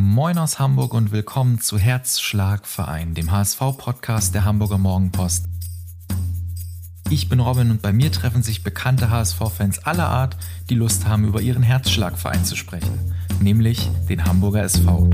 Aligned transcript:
Moin 0.00 0.38
aus 0.38 0.60
Hamburg 0.60 0.94
und 0.94 1.10
willkommen 1.10 1.60
zu 1.60 1.76
Herzschlagverein, 1.76 3.14
dem 3.14 3.32
HSV-Podcast 3.32 4.32
der 4.32 4.44
Hamburger 4.44 4.78
Morgenpost. 4.78 5.46
Ich 7.10 7.28
bin 7.28 7.40
Robin 7.40 7.72
und 7.72 7.82
bei 7.82 7.92
mir 7.92 8.12
treffen 8.12 8.44
sich 8.44 8.62
bekannte 8.62 9.10
HSV-Fans 9.10 9.80
aller 9.80 10.06
Art, 10.06 10.36
die 10.70 10.76
Lust 10.76 11.08
haben, 11.08 11.24
über 11.24 11.40
ihren 11.40 11.64
Herzschlagverein 11.64 12.44
zu 12.44 12.54
sprechen, 12.54 13.12
nämlich 13.40 13.90
den 14.08 14.24
Hamburger 14.24 14.62
SV. 14.62 15.10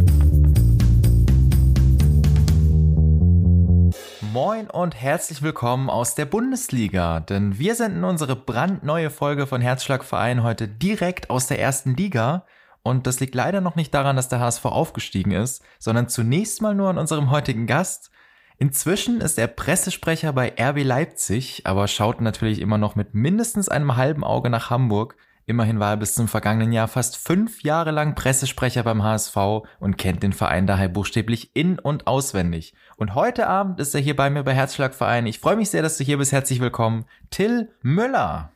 Moin 4.34 4.68
und 4.68 4.94
herzlich 4.94 5.40
willkommen 5.40 5.88
aus 5.88 6.14
der 6.14 6.26
Bundesliga, 6.26 7.20
denn 7.20 7.58
wir 7.58 7.74
senden 7.74 8.04
unsere 8.04 8.36
brandneue 8.36 9.08
Folge 9.08 9.46
von 9.46 9.62
Herzschlagverein 9.62 10.42
heute 10.42 10.68
direkt 10.68 11.30
aus 11.30 11.46
der 11.46 11.58
ersten 11.58 11.96
Liga 11.96 12.44
und 12.84 13.06
das 13.06 13.18
liegt 13.18 13.34
leider 13.34 13.62
noch 13.62 13.76
nicht 13.76 13.94
daran, 13.94 14.14
dass 14.14 14.28
der 14.28 14.40
HSV 14.40 14.66
aufgestiegen 14.66 15.32
ist, 15.32 15.64
sondern 15.78 16.08
zunächst 16.08 16.60
mal 16.60 16.74
nur 16.74 16.90
an 16.90 16.98
unserem 16.98 17.30
heutigen 17.30 17.66
Gast. 17.66 18.10
Inzwischen 18.58 19.22
ist 19.22 19.38
er 19.38 19.46
Pressesprecher 19.46 20.34
bei 20.34 20.52
RB 20.60 20.84
Leipzig, 20.84 21.62
aber 21.64 21.88
schaut 21.88 22.20
natürlich 22.20 22.60
immer 22.60 22.76
noch 22.76 22.94
mit 22.94 23.14
mindestens 23.14 23.70
einem 23.70 23.96
halben 23.96 24.22
Auge 24.22 24.50
nach 24.50 24.68
Hamburg. 24.68 25.16
Immerhin 25.46 25.80
war 25.80 25.92
er 25.92 25.96
bis 25.96 26.14
zum 26.14 26.28
vergangenen 26.28 26.72
Jahr 26.72 26.86
fast 26.86 27.16
fünf 27.16 27.62
Jahre 27.62 27.90
lang 27.90 28.14
Pressesprecher 28.14 28.82
beim 28.82 29.02
HSV 29.02 29.36
und 29.80 29.96
kennt 29.96 30.22
den 30.22 30.34
Verein 30.34 30.66
daher 30.66 30.88
buchstäblich 30.90 31.56
in- 31.56 31.78
und 31.78 32.06
auswendig. 32.06 32.74
Und 32.98 33.14
heute 33.14 33.46
Abend 33.46 33.80
ist 33.80 33.94
er 33.94 34.02
hier 34.02 34.14
bei 34.14 34.28
mir 34.28 34.42
bei 34.42 34.52
Herzschlagverein. 34.52 35.26
Ich 35.26 35.40
freue 35.40 35.56
mich 35.56 35.70
sehr, 35.70 35.82
dass 35.82 35.96
du 35.96 36.04
hier 36.04 36.18
bist. 36.18 36.32
Herzlich 36.32 36.60
willkommen, 36.60 37.06
Till 37.30 37.70
Müller. 37.80 38.52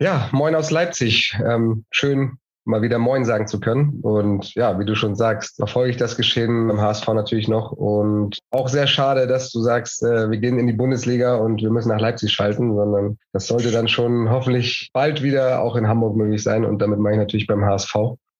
Ja, 0.00 0.28
moin 0.32 0.56
aus 0.56 0.72
Leipzig. 0.72 1.38
Ähm, 1.44 1.84
schön, 1.92 2.38
mal 2.64 2.82
wieder 2.82 2.98
Moin 2.98 3.24
sagen 3.24 3.46
zu 3.46 3.60
können. 3.60 4.00
Und 4.02 4.54
ja, 4.54 4.78
wie 4.78 4.84
du 4.84 4.94
schon 4.94 5.16
sagst, 5.16 5.56
verfolge 5.56 5.90
ich 5.90 5.96
das 5.96 6.16
Geschehen 6.16 6.70
im 6.70 6.80
HSV 6.80 7.06
natürlich 7.08 7.48
noch. 7.48 7.72
Und 7.72 8.38
auch 8.50 8.68
sehr 8.68 8.86
schade, 8.86 9.26
dass 9.26 9.50
du 9.50 9.60
sagst, 9.60 10.02
äh, 10.02 10.30
wir 10.30 10.38
gehen 10.38 10.58
in 10.58 10.66
die 10.66 10.72
Bundesliga 10.72 11.36
und 11.36 11.60
wir 11.60 11.70
müssen 11.70 11.88
nach 11.88 12.00
Leipzig 12.00 12.32
schalten, 12.32 12.74
sondern 12.74 13.18
das 13.32 13.46
sollte 13.46 13.70
dann 13.70 13.88
schon 13.88 14.30
hoffentlich 14.30 14.90
bald 14.92 15.22
wieder 15.22 15.62
auch 15.62 15.76
in 15.76 15.88
Hamburg 15.88 16.16
möglich 16.16 16.42
sein. 16.42 16.64
Und 16.64 16.80
damit 16.80 16.98
mache 16.98 17.14
ich 17.14 17.18
natürlich 17.18 17.46
beim 17.46 17.64
HSV 17.64 17.94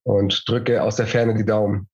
und 0.04 0.48
drücke 0.48 0.82
aus 0.82 0.96
der 0.96 1.06
Ferne 1.06 1.34
die 1.34 1.44
Daumen. 1.44 1.88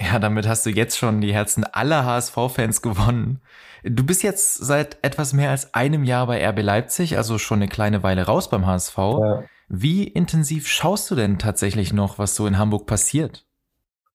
Ja, 0.00 0.18
damit 0.20 0.46
hast 0.46 0.64
du 0.64 0.70
jetzt 0.70 0.96
schon 0.96 1.20
die 1.20 1.34
Herzen 1.34 1.64
aller 1.64 2.04
HSV-Fans 2.04 2.82
gewonnen. 2.82 3.40
Du 3.82 4.04
bist 4.04 4.22
jetzt 4.22 4.56
seit 4.56 4.98
etwas 5.02 5.32
mehr 5.32 5.50
als 5.50 5.74
einem 5.74 6.04
Jahr 6.04 6.26
bei 6.26 6.46
RB 6.48 6.62
Leipzig, 6.62 7.16
also 7.16 7.38
schon 7.38 7.58
eine 7.58 7.68
kleine 7.68 8.02
Weile 8.02 8.26
raus 8.26 8.48
beim 8.48 8.66
HSV. 8.66 8.96
Ja. 8.96 9.42
Wie 9.68 10.04
intensiv 10.04 10.66
schaust 10.66 11.10
du 11.10 11.14
denn 11.14 11.38
tatsächlich 11.38 11.92
noch, 11.92 12.18
was 12.18 12.34
so 12.34 12.46
in 12.46 12.58
Hamburg 12.58 12.86
passiert? 12.86 13.44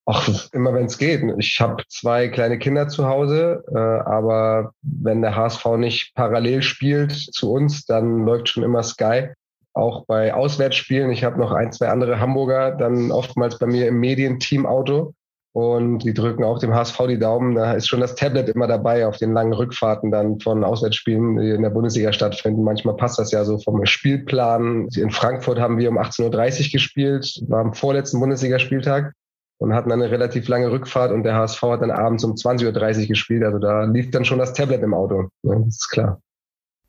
Ach, 0.05 0.27
immer 0.51 0.73
wenn 0.73 0.87
es 0.87 0.97
geht. 0.97 1.23
Ich 1.37 1.61
habe 1.61 1.83
zwei 1.87 2.27
kleine 2.27 2.59
Kinder 2.59 2.89
zu 2.89 3.07
Hause, 3.07 3.63
äh, 3.73 3.77
aber 3.77 4.73
wenn 4.81 5.21
der 5.21 5.35
HSV 5.35 5.65
nicht 5.77 6.13
parallel 6.15 6.61
spielt 6.61 7.13
zu 7.13 7.53
uns, 7.53 7.85
dann 7.85 8.25
läuft 8.25 8.49
schon 8.49 8.63
immer 8.63 8.83
Sky. 8.83 9.29
Auch 9.73 10.05
bei 10.05 10.33
Auswärtsspielen. 10.33 11.11
Ich 11.11 11.23
habe 11.23 11.39
noch 11.39 11.51
ein, 11.51 11.71
zwei 11.71 11.87
andere 11.87 12.19
Hamburger, 12.19 12.71
dann 12.71 13.11
oftmals 13.11 13.57
bei 13.59 13.65
mir 13.65 13.87
im 13.87 13.99
Medienteam-Auto 13.99 15.13
und 15.53 15.99
die 15.99 16.15
drücken 16.15 16.43
auch 16.43 16.57
dem 16.57 16.73
HSV 16.73 16.97
die 17.07 17.19
Daumen. 17.19 17.53
Da 17.55 17.73
ist 17.73 17.87
schon 17.87 17.99
das 17.99 18.15
Tablet 18.15 18.49
immer 18.49 18.67
dabei 18.67 19.05
auf 19.07 19.17
den 19.17 19.33
langen 19.33 19.53
Rückfahrten 19.53 20.09
dann 20.11 20.39
von 20.39 20.63
Auswärtsspielen, 20.63 21.37
die 21.37 21.51
in 21.51 21.61
der 21.61 21.69
Bundesliga 21.69 22.11
stattfinden. 22.11 22.63
Manchmal 22.63 22.95
passt 22.95 23.19
das 23.19 23.31
ja 23.31 23.45
so 23.45 23.59
vom 23.59 23.85
Spielplan. 23.85 24.87
In 24.95 25.11
Frankfurt 25.11 25.59
haben 25.59 25.77
wir 25.77 25.89
um 25.89 25.99
18.30 25.99 26.65
Uhr 26.65 26.71
gespielt, 26.71 27.39
war 27.47 27.61
am 27.61 27.73
vorletzten 27.73 28.19
Bundesligaspieltag 28.19 29.13
und 29.59 29.75
hatten 29.75 29.91
eine 29.91 30.09
relativ 30.09 30.47
lange 30.47 30.71
Rückfahrt 30.71 31.11
und 31.11 31.21
der 31.21 31.35
HSV 31.35 31.61
hat 31.61 31.81
dann 31.83 31.91
abends 31.91 32.23
um 32.23 32.33
20.30 32.33 33.01
Uhr 33.01 33.07
gespielt. 33.07 33.43
Also 33.43 33.59
da 33.59 33.83
lief 33.83 34.09
dann 34.09 34.25
schon 34.25 34.39
das 34.39 34.53
Tablet 34.53 34.81
im 34.81 34.95
Auto. 34.95 35.29
Ja, 35.43 35.55
das 35.59 35.75
ist 35.75 35.89
klar. 35.89 36.19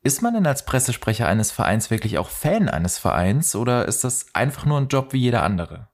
Ist 0.03 0.23
man 0.23 0.33
denn 0.35 0.47
als 0.47 0.65
Pressesprecher 0.65 1.29
eines 1.29 1.51
Vereins 1.51 1.91
wirklich 1.91 2.17
auch 2.17 2.31
Fan 2.31 2.71
eines 2.71 2.99
Vereins 2.99 3.55
oder 3.55 3.87
ist 3.87 4.05
das 4.05 4.27
einfach 4.33 4.65
nur 4.65 4.79
ein 4.79 4.89
Job 4.89 5.13
wie 5.13 5.19
jeder 5.19 5.43
andere? 5.43 5.89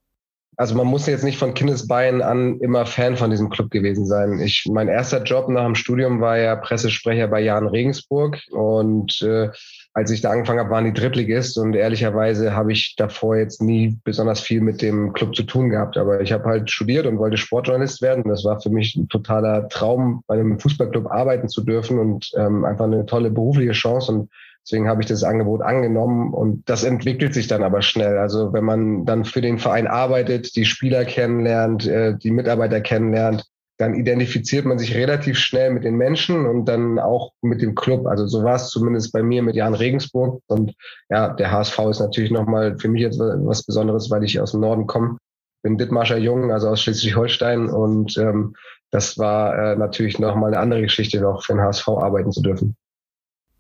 Also 0.61 0.75
man 0.75 0.89
muss 0.89 1.07
jetzt 1.07 1.25
nicht 1.25 1.39
von 1.39 1.55
Kindesbeinen 1.55 2.21
an 2.21 2.61
immer 2.61 2.85
Fan 2.85 3.17
von 3.17 3.31
diesem 3.31 3.49
Club 3.49 3.71
gewesen 3.71 4.05
sein. 4.05 4.41
Ich, 4.41 4.67
mein 4.71 4.89
erster 4.89 5.23
Job 5.23 5.49
nach 5.49 5.65
dem 5.65 5.75
Studium 5.75 6.21
war 6.21 6.37
ja 6.37 6.55
Pressesprecher 6.55 7.29
bei 7.29 7.41
Jan 7.41 7.67
Regensburg 7.67 8.39
und 8.51 9.23
äh, 9.23 9.49
als 9.95 10.11
ich 10.11 10.21
da 10.21 10.31
angefangen 10.31 10.61
habe, 10.61 10.69
waren 10.69 10.85
die 10.85 10.93
Drittligist 10.93 11.57
und 11.57 11.75
ehrlicherweise 11.75 12.55
habe 12.55 12.73
ich 12.73 12.95
davor 12.97 13.39
jetzt 13.39 13.63
nie 13.63 13.99
besonders 14.05 14.41
viel 14.41 14.61
mit 14.61 14.83
dem 14.83 15.15
Club 15.15 15.35
zu 15.35 15.45
tun 15.45 15.71
gehabt. 15.71 15.97
Aber 15.97 16.21
ich 16.21 16.31
habe 16.31 16.45
halt 16.45 16.71
studiert 16.71 17.07
und 17.07 17.19
wollte 17.19 17.39
Sportjournalist 17.39 18.03
werden. 18.03 18.25
Das 18.25 18.45
war 18.45 18.61
für 18.61 18.69
mich 18.69 18.95
ein 18.97 19.09
totaler 19.09 19.67
Traum, 19.71 20.23
bei 20.27 20.35
einem 20.35 20.61
Fußballclub 20.61 21.11
arbeiten 21.11 21.49
zu 21.49 21.65
dürfen 21.65 21.99
und 21.99 22.33
ähm, 22.37 22.67
einfach 22.67 22.85
eine 22.85 23.07
tolle 23.07 23.31
berufliche 23.31 23.73
Chance. 23.73 24.13
Und 24.13 24.31
Deswegen 24.65 24.89
habe 24.89 25.03
ich 25.03 25.09
das 25.09 25.25
Angebot 25.25 25.63
angenommen 25.63 26.33
und 26.35 26.69
das 26.69 26.85
entwickelt 26.85 27.35
sich 27.35 27.49
dann 27.49 27.63
aber 27.63 27.83
schnell. 27.83 28.19
Also 28.19 28.53
wenn 28.53 28.65
man 28.65 29.05
dann 29.05 29.25
für 29.25 29.41
den 29.41 29.59
Verein 29.59 29.87
arbeitet, 29.87 30.55
die 30.55 30.65
Spieler 30.65 31.05
kennenlernt, 31.05 31.87
äh, 31.87 32.17
die 32.17 32.31
Mitarbeiter 32.31 32.81
kennenlernt, 32.81 33.45
dann 33.81 33.95
identifiziert 33.95 34.67
man 34.67 34.79
sich 34.79 34.95
relativ 34.95 35.39
schnell 35.39 35.71
mit 35.71 35.85
den 35.85 35.97
Menschen 35.97 36.45
und 36.45 36.67
dann 36.67 36.99
auch 36.99 37.33
mit 37.41 37.63
dem 37.63 37.75
Club. 37.75 38.07
Also 38.07 38.27
so 38.27 38.45
war 38.45 38.57
es 38.57 38.69
zumindest 38.69 39.11
bei 39.11 39.23
mir 39.23 39.43
mit 39.43 39.57
Jan 39.57 39.73
Regensburg. 39.73 40.43
Und 40.49 40.75
ja, 41.09 41.33
der 41.33 41.51
HSV 41.51 41.79
ist 41.91 42.01
natürlich 42.01 42.31
nochmal 42.31 42.79
für 42.79 42.89
mich 42.89 43.01
jetzt 43.01 43.19
was 43.19 43.63
Besonderes, 43.63 44.11
weil 44.11 44.23
ich 44.23 44.39
aus 44.39 44.51
dem 44.51 44.61
Norden 44.61 44.87
komme. 44.87 45.17
Bin 45.63 45.79
Dittmarscher 45.79 46.19
Jung, 46.19 46.53
also 46.53 46.69
aus 46.69 46.83
Schleswig-Holstein. 46.83 47.71
Und 47.71 48.19
ähm, 48.19 48.55
das 48.91 49.17
war 49.17 49.57
äh, 49.57 49.77
natürlich 49.77 50.19
nochmal 50.19 50.53
eine 50.53 50.61
andere 50.61 50.83
Geschichte, 50.83 51.27
auch 51.27 51.43
für 51.43 51.55
den 51.55 51.63
HSV 51.63 51.89
arbeiten 51.89 52.33
zu 52.33 52.43
dürfen. 52.43 52.77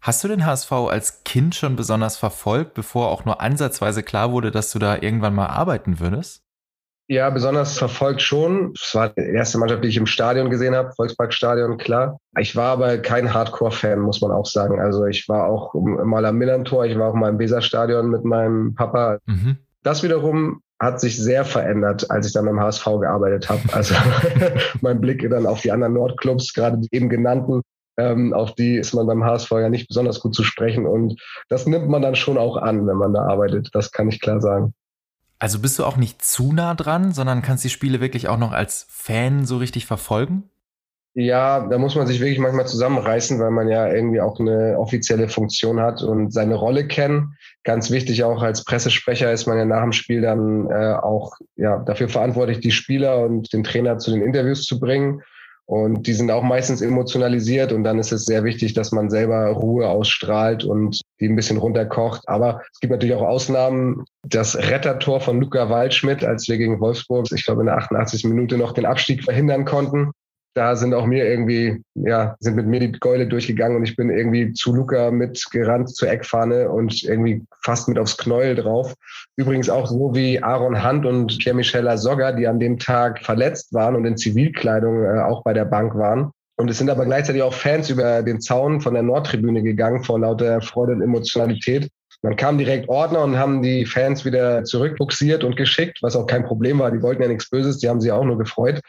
Hast 0.00 0.24
du 0.24 0.28
den 0.28 0.46
HSV 0.46 0.72
als 0.72 1.24
Kind 1.24 1.54
schon 1.54 1.76
besonders 1.76 2.16
verfolgt, 2.16 2.74
bevor 2.74 3.08
auch 3.10 3.24
nur 3.26 3.40
ansatzweise 3.40 4.02
klar 4.02 4.32
wurde, 4.32 4.50
dass 4.50 4.72
du 4.72 4.78
da 4.78 4.96
irgendwann 4.96 5.34
mal 5.34 5.48
arbeiten 5.48 6.00
würdest? 6.00 6.42
Ja, 7.06 7.28
besonders 7.28 7.76
verfolgt 7.76 8.22
schon. 8.22 8.72
Es 8.80 8.94
war 8.94 9.08
die 9.08 9.20
erste 9.20 9.58
Mannschaft, 9.58 9.82
die 9.82 9.88
ich 9.88 9.96
im 9.96 10.06
Stadion 10.06 10.48
gesehen 10.48 10.76
habe, 10.76 10.92
Volksparkstadion, 10.94 11.76
klar. 11.76 12.18
Ich 12.38 12.54
war 12.54 12.70
aber 12.70 12.98
kein 12.98 13.34
Hardcore-Fan, 13.34 13.98
muss 13.98 14.20
man 14.20 14.30
auch 14.30 14.46
sagen. 14.46 14.80
Also 14.80 15.04
ich 15.06 15.28
war 15.28 15.48
auch 15.48 15.74
mal 15.74 16.24
am 16.24 16.36
Millantor, 16.36 16.86
ich 16.86 16.96
war 16.96 17.10
auch 17.10 17.14
mal 17.14 17.30
im 17.30 17.40
Weserstadion 17.40 18.10
mit 18.10 18.24
meinem 18.24 18.76
Papa. 18.76 19.18
Mhm. 19.26 19.58
Das 19.82 20.04
wiederum 20.04 20.62
hat 20.78 21.00
sich 21.00 21.18
sehr 21.18 21.44
verändert, 21.44 22.10
als 22.10 22.28
ich 22.28 22.32
dann 22.32 22.46
beim 22.46 22.60
HSV 22.60 22.84
gearbeitet 22.84 23.50
habe. 23.50 23.60
Also 23.72 23.94
mein 24.80 25.00
Blick 25.00 25.28
dann 25.28 25.46
auf 25.46 25.60
die 25.62 25.72
anderen 25.72 25.94
Nordclubs, 25.94 26.54
gerade 26.54 26.78
die 26.78 26.88
eben 26.92 27.08
genannten, 27.08 27.60
ähm, 27.96 28.32
auf 28.32 28.54
die 28.54 28.76
ist 28.76 28.94
man 28.94 29.06
beim 29.06 29.24
HSV 29.24 29.50
ja 29.52 29.68
nicht 29.68 29.88
besonders 29.88 30.20
gut 30.20 30.34
zu 30.34 30.44
sprechen. 30.44 30.86
Und 30.86 31.20
das 31.48 31.66
nimmt 31.66 31.88
man 31.88 32.02
dann 32.02 32.14
schon 32.14 32.38
auch 32.38 32.56
an, 32.56 32.86
wenn 32.86 32.96
man 32.96 33.12
da 33.12 33.22
arbeitet. 33.22 33.70
Das 33.72 33.92
kann 33.92 34.08
ich 34.08 34.20
klar 34.20 34.40
sagen. 34.40 34.74
Also 35.38 35.58
bist 35.58 35.78
du 35.78 35.84
auch 35.84 35.96
nicht 35.96 36.22
zu 36.22 36.52
nah 36.52 36.74
dran, 36.74 37.12
sondern 37.12 37.42
kannst 37.42 37.64
die 37.64 37.70
Spiele 37.70 38.00
wirklich 38.00 38.28
auch 38.28 38.38
noch 38.38 38.52
als 38.52 38.86
Fan 38.90 39.46
so 39.46 39.56
richtig 39.56 39.86
verfolgen? 39.86 40.44
Ja, 41.14 41.66
da 41.66 41.78
muss 41.78 41.96
man 41.96 42.06
sich 42.06 42.20
wirklich 42.20 42.38
manchmal 42.38 42.68
zusammenreißen, 42.68 43.40
weil 43.40 43.50
man 43.50 43.68
ja 43.68 43.92
irgendwie 43.92 44.20
auch 44.20 44.38
eine 44.38 44.78
offizielle 44.78 45.28
Funktion 45.28 45.80
hat 45.80 46.02
und 46.02 46.32
seine 46.32 46.54
Rolle 46.54 46.86
kennen. 46.86 47.36
Ganz 47.64 47.90
wichtig 47.90 48.22
auch 48.22 48.42
als 48.42 48.64
Pressesprecher 48.64 49.32
ist 49.32 49.46
man 49.46 49.58
ja 49.58 49.64
nach 49.64 49.82
dem 49.82 49.92
Spiel 49.92 50.20
dann 50.20 50.70
äh, 50.70 50.94
auch 50.94 51.32
ja, 51.56 51.78
dafür 51.78 52.08
verantwortlich, 52.08 52.60
die 52.60 52.70
Spieler 52.70 53.24
und 53.24 53.52
den 53.52 53.64
Trainer 53.64 53.98
zu 53.98 54.12
den 54.12 54.22
Interviews 54.22 54.66
zu 54.66 54.78
bringen. 54.78 55.22
Und 55.70 56.08
die 56.08 56.14
sind 56.14 56.32
auch 56.32 56.42
meistens 56.42 56.81
emotionalisiert 56.81 57.70
und 57.70 57.84
dann 57.84 58.00
ist 58.00 58.10
es 58.10 58.25
sehr 58.25 58.42
wichtig, 58.42 58.75
dass 58.75 58.91
man 58.91 59.08
selber 59.08 59.47
Ruhe 59.50 59.88
ausstrahlt 59.88 60.64
und 60.64 61.00
die 61.20 61.28
ein 61.28 61.36
bisschen 61.36 61.58
runterkocht. 61.58 62.28
Aber 62.28 62.60
es 62.72 62.81
gibt 62.81 62.91
natürlich 62.91 63.14
auch 63.14 63.22
Ausnahmen. 63.22 64.04
Das 64.25 64.56
Rettertor 64.56 65.20
von 65.20 65.41
Luca 65.41 65.70
Waldschmidt, 65.70 66.25
als 66.25 66.48
wir 66.48 66.59
gegen 66.59 66.80
Wolfsburg, 66.80 67.28
ich 67.32 67.44
glaube 67.44 67.60
in 67.60 67.66
der 67.66 67.76
88. 67.76 68.25
Minute 68.25 68.59
noch 68.59 68.72
den 68.72 68.84
Abstieg 68.84 69.22
verhindern 69.22 69.64
konnten, 69.64 70.10
da 70.54 70.74
sind 70.74 70.94
auch 70.94 71.06
mir 71.06 71.26
irgendwie, 71.26 71.82
ja, 71.94 72.36
sind 72.41 72.56
mit 72.56 72.66
mir 72.66 72.80
die 72.80 72.92
Gäule 72.92 73.26
durchgegangen 73.26 73.76
und 73.76 73.84
ich 73.84 73.97
bin 73.97 74.10
irgendwie 74.10 74.52
zu 74.52 74.74
Luca 74.74 75.10
mitgerannt 75.10 75.94
zur 75.94 76.10
Eckfahne 76.10 76.70
und 76.70 77.02
irgendwie 77.04 77.44
fast 77.62 77.88
mit 77.88 77.98
aufs 77.98 78.16
Knäuel 78.16 78.56
drauf. 78.56 78.94
Übrigens 79.36 79.70
auch 79.70 79.86
so 79.86 80.14
wie 80.14 80.42
Aaron 80.42 80.84
Hunt 80.84 81.06
und 81.06 81.38
Pierre-Michel 81.38 81.84
Lasogga, 81.84 82.32
die 82.32 82.48
an 82.48 82.58
dem 82.58 82.78
Tag 82.78 83.24
verletzt 83.24 83.72
waren 83.72 83.94
und 83.94 84.04
in 84.04 84.16
Zivilkleidung 84.16 85.04
äh, 85.04 85.20
auch 85.20 85.44
bei 85.44 85.52
der 85.52 85.64
Bank 85.64 85.94
waren. 85.94 86.32
Und 86.56 86.68
es 86.68 86.78
sind 86.78 86.91
aber 86.91 87.06
gleichzeitig 87.06 87.42
auch 87.42 87.54
Fans 87.54 87.88
über 87.88 88.22
den 88.22 88.41
Zaun 88.41 88.80
von 88.80 88.92
der 88.92 89.03
Nordtribüne 89.03 89.62
gegangen 89.62 90.04
vor 90.04 90.20
lauter 90.20 90.60
Freude 90.60 90.92
und 90.92 91.00
Emotionalität. 91.00 91.88
Dann 92.22 92.36
kamen 92.36 92.58
direkt 92.58 92.88
Ordner 92.91 93.22
und 93.22 93.38
haben 93.38 93.62
die 93.62 93.86
Fans 93.86 94.26
wieder 94.26 94.64
zurückbuxiert 94.64 95.42
und 95.42 95.56
geschickt, 95.56 96.00
was 96.03 96.16
auch 96.16 96.26
kein 96.26 96.44
Problem 96.44 96.78
war. 96.78 96.91
Die 96.91 97.00
wollten 97.00 97.22
ja 97.22 97.28
nichts 97.28 97.48
Böses, 97.48 97.78
die 97.78 97.88
haben 97.88 98.00
sich 98.00 98.12
auch 98.12 98.24
nur 98.24 98.36
gefreut. 98.36 98.82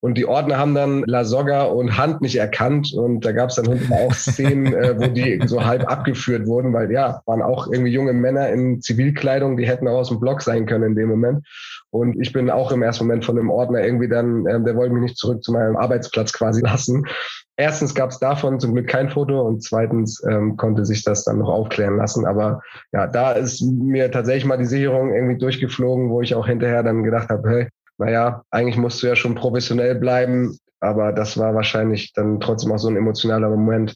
Und 0.00 0.16
die 0.16 0.26
Ordner 0.26 0.58
haben 0.58 0.74
dann 0.74 1.02
Lasogga 1.06 1.64
und 1.64 1.98
Hand 1.98 2.20
nicht 2.20 2.36
erkannt. 2.36 2.92
Und 2.94 3.24
da 3.24 3.32
gab 3.32 3.50
es 3.50 3.56
dann 3.56 3.66
hinten 3.66 3.92
auch 3.92 4.14
Szenen, 4.14 4.72
äh, 4.72 4.94
wo 4.96 5.06
die 5.06 5.40
so 5.46 5.64
halb 5.64 5.90
abgeführt 5.90 6.46
wurden, 6.46 6.72
weil 6.72 6.90
ja, 6.92 7.20
waren 7.26 7.42
auch 7.42 7.66
irgendwie 7.70 7.92
junge 7.92 8.12
Männer 8.12 8.48
in 8.50 8.80
Zivilkleidung, 8.80 9.56
die 9.56 9.66
hätten 9.66 9.88
auch 9.88 9.98
aus 9.98 10.08
dem 10.08 10.20
Block 10.20 10.42
sein 10.42 10.66
können 10.66 10.90
in 10.90 10.94
dem 10.94 11.08
Moment. 11.08 11.44
Und 11.90 12.20
ich 12.20 12.32
bin 12.32 12.50
auch 12.50 12.70
im 12.70 12.82
ersten 12.82 13.04
Moment 13.04 13.24
von 13.24 13.36
dem 13.36 13.50
Ordner 13.50 13.82
irgendwie 13.82 14.08
dann, 14.08 14.46
ähm, 14.46 14.64
der 14.64 14.76
wollte 14.76 14.92
mich 14.92 15.02
nicht 15.02 15.16
zurück 15.16 15.42
zu 15.42 15.52
meinem 15.52 15.76
Arbeitsplatz 15.76 16.32
quasi 16.32 16.60
lassen. 16.62 17.04
Erstens 17.56 17.92
gab 17.92 18.10
es 18.10 18.20
davon 18.20 18.60
zum 18.60 18.74
Glück 18.74 18.86
kein 18.86 19.10
Foto 19.10 19.40
und 19.42 19.64
zweitens 19.64 20.22
ähm, 20.30 20.56
konnte 20.56 20.84
sich 20.84 21.02
das 21.02 21.24
dann 21.24 21.38
noch 21.38 21.48
aufklären 21.48 21.96
lassen. 21.96 22.24
Aber 22.24 22.60
ja, 22.92 23.08
da 23.08 23.32
ist 23.32 23.62
mir 23.62 24.12
tatsächlich 24.12 24.44
mal 24.44 24.58
die 24.58 24.64
Sicherung 24.64 25.12
irgendwie 25.12 25.38
durchgeflogen, 25.38 26.10
wo 26.10 26.22
ich 26.22 26.36
auch 26.36 26.46
hinterher 26.46 26.84
dann 26.84 27.02
gedacht 27.02 27.30
habe, 27.30 27.50
hey, 27.50 27.68
naja, 27.98 28.44
eigentlich 28.50 28.76
musst 28.76 29.02
du 29.02 29.08
ja 29.08 29.16
schon 29.16 29.34
professionell 29.34 29.96
bleiben, 29.96 30.58
aber 30.80 31.12
das 31.12 31.36
war 31.36 31.54
wahrscheinlich 31.54 32.12
dann 32.12 32.40
trotzdem 32.40 32.72
auch 32.72 32.78
so 32.78 32.88
ein 32.88 32.96
emotionaler 32.96 33.50
Moment. 33.50 33.94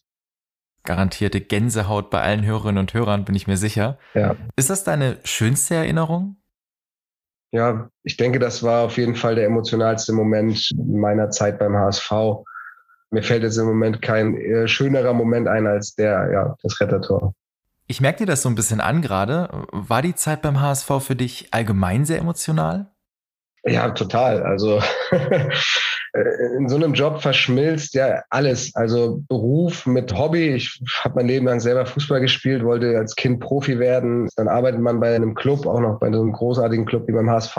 Garantierte 0.84 1.40
Gänsehaut 1.40 2.10
bei 2.10 2.20
allen 2.20 2.44
Hörerinnen 2.44 2.78
und 2.78 2.93
Hörern, 2.93 3.25
bin 3.25 3.37
ich 3.37 3.46
mir 3.46 3.56
sicher. 3.56 3.99
Ja. 4.14 4.34
Ist 4.56 4.69
das 4.69 4.82
deine 4.82 5.19
schönste 5.22 5.76
Erinnerung? 5.76 6.37
Ja, 7.52 7.88
ich 8.02 8.16
denke, 8.16 8.38
das 8.38 8.62
war 8.62 8.84
auf 8.87 8.96
jeden 8.96 9.14
Fall 9.14 9.37
der 9.37 9.46
emotionalste 9.46 10.12
Moment 10.12 10.70
meiner 10.75 11.31
Zeit 11.31 11.58
beim 11.58 11.76
HSV. 11.76 12.10
Mir 13.10 13.22
fällt 13.22 13.43
jetzt 13.43 13.58
im 13.58 13.66
Moment 13.66 14.02
kein 14.02 14.34
äh, 14.37 14.66
schönerer 14.66 15.12
Moment 15.12 15.46
ein 15.46 15.66
als 15.66 15.94
der, 15.94 16.31
ja, 16.32 16.56
das 16.62 16.81
Rettertor. 16.81 17.34
Ich 17.87 18.00
merke 18.00 18.20
dir 18.20 18.26
das 18.26 18.43
so 18.43 18.49
ein 18.49 18.54
bisschen 18.54 18.81
an 18.81 19.02
gerade. 19.02 19.66
War 19.70 20.00
die 20.00 20.14
Zeit 20.14 20.40
beim 20.40 20.60
HSV 20.60 20.90
für 21.00 21.14
dich 21.14 21.49
allgemein 21.52 22.06
sehr 22.06 22.19
emotional? 22.19 22.91
Ja, 23.64 23.91
total. 23.91 24.43
Also 24.43 24.81
in 26.59 26.69
so 26.69 26.76
einem 26.76 26.94
Job 26.94 27.23
verschmilzt 27.23 27.94
ja 27.94 28.23
alles. 28.29 28.75
Also 28.75 29.23
Beruf 29.29 29.87
mit 29.87 30.17
Hobby. 30.17 30.49
Ich 30.49 30.82
habe 31.03 31.17
mein 31.17 31.29
Leben 31.29 31.47
lang 31.47 31.61
selber 31.61 31.87
Fußball 31.87 32.20
gespielt, 32.20 32.64
wollte 32.64 32.99
als 32.99 33.14
Kind 33.14 33.41
Profi 33.41 33.79
werden. 33.79 34.29
Dann 34.37 34.49
arbeitet 34.49 34.81
man 34.81 35.00
bei 35.00 35.14
einem 35.14 35.35
Club, 35.35 35.67
auch 35.67 35.81
noch 35.81 36.00
bei 36.00 36.11
so 36.11 36.20
einem 36.20 36.32
großartigen 36.32 36.87
Club 36.87 37.06
wie 37.06 37.12
beim 37.12 37.31
HSV. 37.31 37.56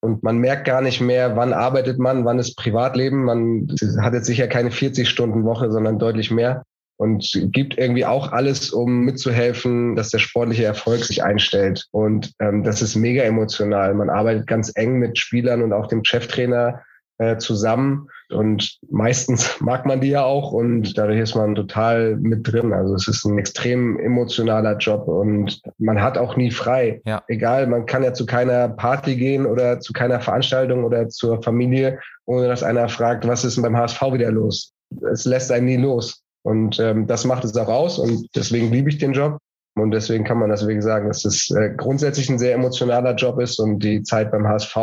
Und 0.00 0.22
man 0.22 0.38
merkt 0.38 0.66
gar 0.66 0.82
nicht 0.82 1.00
mehr, 1.00 1.36
wann 1.36 1.54
arbeitet 1.54 1.98
man, 1.98 2.24
wann 2.24 2.38
ist 2.38 2.56
Privatleben. 2.56 3.24
Man 3.24 3.66
hat 4.00 4.12
jetzt 4.12 4.26
sicher 4.26 4.46
keine 4.46 4.70
40-Stunden-Woche, 4.70 5.72
sondern 5.72 5.98
deutlich 5.98 6.30
mehr 6.30 6.62
und 6.96 7.30
gibt 7.52 7.78
irgendwie 7.78 8.04
auch 8.04 8.32
alles, 8.32 8.70
um 8.70 9.00
mitzuhelfen, 9.00 9.96
dass 9.96 10.10
der 10.10 10.18
sportliche 10.18 10.64
Erfolg 10.64 11.04
sich 11.04 11.22
einstellt. 11.22 11.86
Und 11.90 12.32
ähm, 12.40 12.62
das 12.62 12.82
ist 12.82 12.96
mega 12.96 13.22
emotional. 13.22 13.94
Man 13.94 14.10
arbeitet 14.10 14.46
ganz 14.46 14.72
eng 14.74 14.98
mit 14.98 15.18
Spielern 15.18 15.62
und 15.62 15.72
auch 15.72 15.88
dem 15.88 16.04
Cheftrainer 16.04 16.82
äh, 17.18 17.38
zusammen. 17.38 18.08
Und 18.30 18.78
meistens 18.90 19.56
mag 19.60 19.86
man 19.86 20.00
die 20.00 20.08
ja 20.08 20.24
auch 20.24 20.52
und 20.52 20.96
dadurch 20.98 21.20
ist 21.20 21.34
man 21.34 21.54
total 21.54 22.16
mit 22.16 22.50
drin. 22.50 22.72
Also 22.72 22.94
es 22.94 23.08
ist 23.08 23.24
ein 23.24 23.38
extrem 23.38 23.98
emotionaler 23.98 24.76
Job 24.78 25.06
und 25.06 25.60
man 25.78 26.00
hat 26.00 26.18
auch 26.18 26.36
nie 26.36 26.50
frei. 26.50 27.00
Ja. 27.04 27.22
Egal, 27.28 27.66
man 27.66 27.86
kann 27.86 28.02
ja 28.02 28.12
zu 28.12 28.26
keiner 28.26 28.68
Party 28.68 29.16
gehen 29.16 29.46
oder 29.46 29.80
zu 29.80 29.92
keiner 29.92 30.20
Veranstaltung 30.20 30.84
oder 30.84 31.08
zur 31.08 31.42
Familie, 31.42 32.00
ohne 32.24 32.48
dass 32.48 32.62
einer 32.62 32.88
fragt, 32.88 33.26
was 33.26 33.44
ist 33.44 33.56
denn 33.56 33.62
beim 33.62 33.76
HSV 33.76 34.00
wieder 34.12 34.30
los? 34.30 34.72
Es 35.12 35.24
lässt 35.24 35.50
einen 35.52 35.66
nie 35.66 35.76
los. 35.76 36.22
Und 36.46 36.78
ähm, 36.78 37.08
das 37.08 37.24
macht 37.24 37.44
es 37.44 37.56
auch 37.56 37.66
aus 37.66 37.98
und 37.98 38.28
deswegen 38.36 38.70
liebe 38.70 38.88
ich 38.88 38.98
den 38.98 39.12
Job. 39.12 39.38
Und 39.74 39.90
deswegen 39.90 40.22
kann 40.22 40.38
man 40.38 40.48
deswegen 40.48 40.80
sagen, 40.80 41.08
dass 41.08 41.24
es 41.24 41.50
äh, 41.50 41.74
grundsätzlich 41.76 42.30
ein 42.30 42.38
sehr 42.38 42.54
emotionaler 42.54 43.16
Job 43.16 43.40
ist 43.40 43.58
und 43.58 43.80
die 43.80 44.04
Zeit 44.04 44.30
beim 44.30 44.46
HSV 44.46 44.76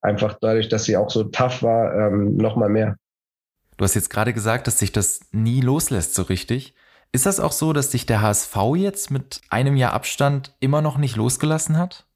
einfach 0.00 0.38
dadurch, 0.40 0.70
dass 0.70 0.84
sie 0.84 0.96
auch 0.96 1.10
so 1.10 1.24
tough 1.24 1.62
war, 1.62 1.94
ähm, 1.94 2.38
nochmal 2.38 2.70
mehr. 2.70 2.96
Du 3.76 3.84
hast 3.84 3.94
jetzt 3.94 4.08
gerade 4.08 4.32
gesagt, 4.32 4.66
dass 4.66 4.78
sich 4.78 4.92
das 4.92 5.20
nie 5.30 5.60
loslässt 5.60 6.14
so 6.14 6.22
richtig. 6.22 6.74
Ist 7.12 7.26
das 7.26 7.38
auch 7.38 7.52
so, 7.52 7.74
dass 7.74 7.90
dich 7.90 8.06
der 8.06 8.22
HSV 8.22 8.56
jetzt 8.74 9.10
mit 9.10 9.42
einem 9.50 9.76
Jahr 9.76 9.92
Abstand 9.92 10.56
immer 10.58 10.80
noch 10.80 10.96
nicht 10.96 11.16
losgelassen 11.16 11.76
hat? 11.76 12.06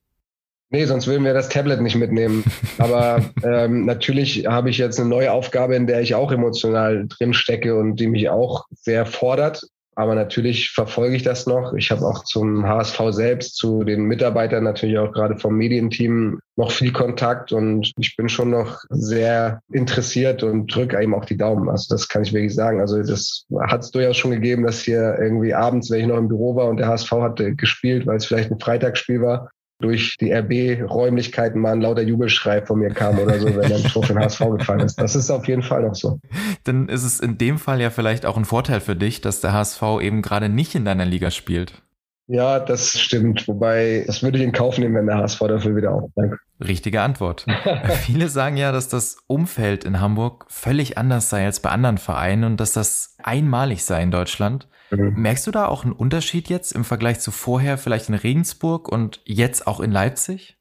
Nee, 0.71 0.85
sonst 0.85 1.07
würden 1.07 1.25
wir 1.25 1.33
das 1.33 1.49
Tablet 1.49 1.81
nicht 1.81 1.97
mitnehmen. 1.97 2.45
Aber 2.79 3.25
ähm, 3.43 3.87
natürlich 3.87 4.47
habe 4.47 4.71
ich 4.71 4.79
jetzt 4.79 5.01
eine 5.01 5.09
neue 5.09 5.33
Aufgabe, 5.33 5.75
in 5.77 5.87
der 5.87 6.01
ich 6.01 6.15
auch 6.15 6.31
emotional 6.31 7.07
drin 7.09 7.33
stecke 7.33 7.75
und 7.77 7.97
die 7.97 8.07
mich 8.07 8.29
auch 8.29 8.67
sehr 8.71 9.07
fordert. 9.07 9.63
Aber 9.99 10.15
natürlich 10.15 10.71
verfolge 10.71 11.17
ich 11.17 11.25
das 11.25 11.47
noch. 11.47 11.73
Ich 11.73 11.91
habe 11.91 12.07
auch 12.07 12.23
zum 12.23 12.69
HSV 12.69 13.01
selbst, 13.11 13.57
zu 13.57 13.83
den 13.83 14.05
Mitarbeitern 14.05 14.63
natürlich 14.63 14.97
auch 14.97 15.11
gerade 15.11 15.37
vom 15.39 15.57
Medienteam 15.57 16.39
noch 16.55 16.71
viel 16.71 16.93
Kontakt 16.93 17.51
und 17.51 17.91
ich 17.99 18.15
bin 18.15 18.29
schon 18.29 18.51
noch 18.51 18.85
sehr 18.91 19.61
interessiert 19.73 20.45
und 20.45 20.73
drücke 20.73 21.03
eben 21.03 21.17
auch 21.17 21.25
die 21.25 21.37
Daumen. 21.37 21.69
Also 21.69 21.93
das 21.93 22.07
kann 22.07 22.23
ich 22.23 22.33
wirklich 22.33 22.55
sagen. 22.55 22.81
Also 22.81 23.03
das 23.03 23.45
hat 23.59 23.81
es 23.81 23.91
durchaus 23.91 24.17
schon 24.17 24.31
gegeben, 24.31 24.63
dass 24.63 24.83
hier 24.83 25.19
irgendwie 25.19 25.53
abends, 25.53 25.91
wenn 25.91 26.03
ich 26.03 26.07
noch 26.07 26.19
im 26.19 26.29
Büro 26.29 26.55
war 26.55 26.69
und 26.69 26.77
der 26.77 26.87
HSV 26.87 27.11
hatte 27.11 27.57
gespielt, 27.57 28.07
weil 28.07 28.19
es 28.19 28.27
vielleicht 28.27 28.53
ein 28.53 28.61
Freitagsspiel 28.61 29.21
war, 29.21 29.51
durch 29.79 30.17
die 30.21 30.33
RB-Räumlichkeiten 30.33 31.61
mal 31.61 31.73
ein 31.73 31.81
lauter 31.81 32.03
Jubelschrei 32.03 32.63
von 32.63 32.81
mir 32.81 32.91
kam 32.91 33.19
oder 33.19 33.39
so, 33.39 33.47
wenn 33.47 33.73
ein 33.73 33.83
Tor 33.85 34.03
für 34.03 34.15
den 34.15 34.23
HSV 34.23 34.41
gefallen 34.59 34.81
ist. 34.81 35.01
Das 35.01 35.15
ist 35.15 35.31
auf 35.31 35.47
jeden 35.47 35.63
Fall 35.63 35.83
noch 35.83 35.95
so. 35.95 36.19
Dann 36.65 36.89
ist 36.89 37.05
es 37.05 37.21
in 37.21 37.39
dem 37.39 37.59
Fall 37.59 37.81
ja 37.81 37.91
vielleicht 37.91 38.27
auch 38.27 38.37
ein 38.37 38.45
Vorteil 38.45 38.81
für 38.81 38.97
dich, 38.97 39.21
dass 39.21 39.41
der 39.41 39.53
HSV 39.53 39.83
eben 40.01 40.23
gerade 40.23 40.49
nicht 40.49 40.75
in 40.75 40.85
deiner 40.85 41.05
Liga 41.05 41.31
spielt. 41.31 41.83
Ja, 42.31 42.61
das 42.61 42.99
stimmt. 43.01 43.49
Wobei, 43.49 44.05
das 44.07 44.23
würde 44.23 44.37
ich 44.37 44.45
in 44.45 44.53
Kauf 44.53 44.77
nehmen, 44.77 44.95
wenn 44.97 45.07
der 45.07 45.17
HSV 45.17 45.39
dafür 45.39 45.77
wieder 45.77 45.93
aufsteigt. 45.93 46.35
Richtige 46.61 47.01
Antwort. 47.01 47.47
Viele 48.03 48.29
sagen 48.29 48.59
ja, 48.59 48.71
dass 48.71 48.89
das 48.89 49.17
Umfeld 49.27 49.85
in 49.85 50.01
Hamburg 50.01 50.45
völlig 50.49 50.99
anders 50.99 51.31
sei 51.31 51.47
als 51.47 51.61
bei 51.61 51.71
anderen 51.71 51.97
Vereinen 51.97 52.45
und 52.45 52.61
dass 52.61 52.73
das 52.73 53.17
einmalig 53.23 53.85
sei 53.85 54.03
in 54.03 54.11
Deutschland. 54.11 54.69
Mhm. 54.91 55.15
Merkst 55.17 55.47
du 55.47 55.51
da 55.51 55.67
auch 55.67 55.85
einen 55.85 55.93
Unterschied 55.93 56.49
jetzt 56.49 56.73
im 56.73 56.85
Vergleich 56.85 57.21
zu 57.21 57.31
vorher, 57.31 57.79
vielleicht 57.79 58.09
in 58.09 58.15
Regensburg 58.15 58.89
und 58.89 59.21
jetzt 59.25 59.67
auch 59.67 59.81
in 59.81 59.91
Leipzig? 59.91 60.57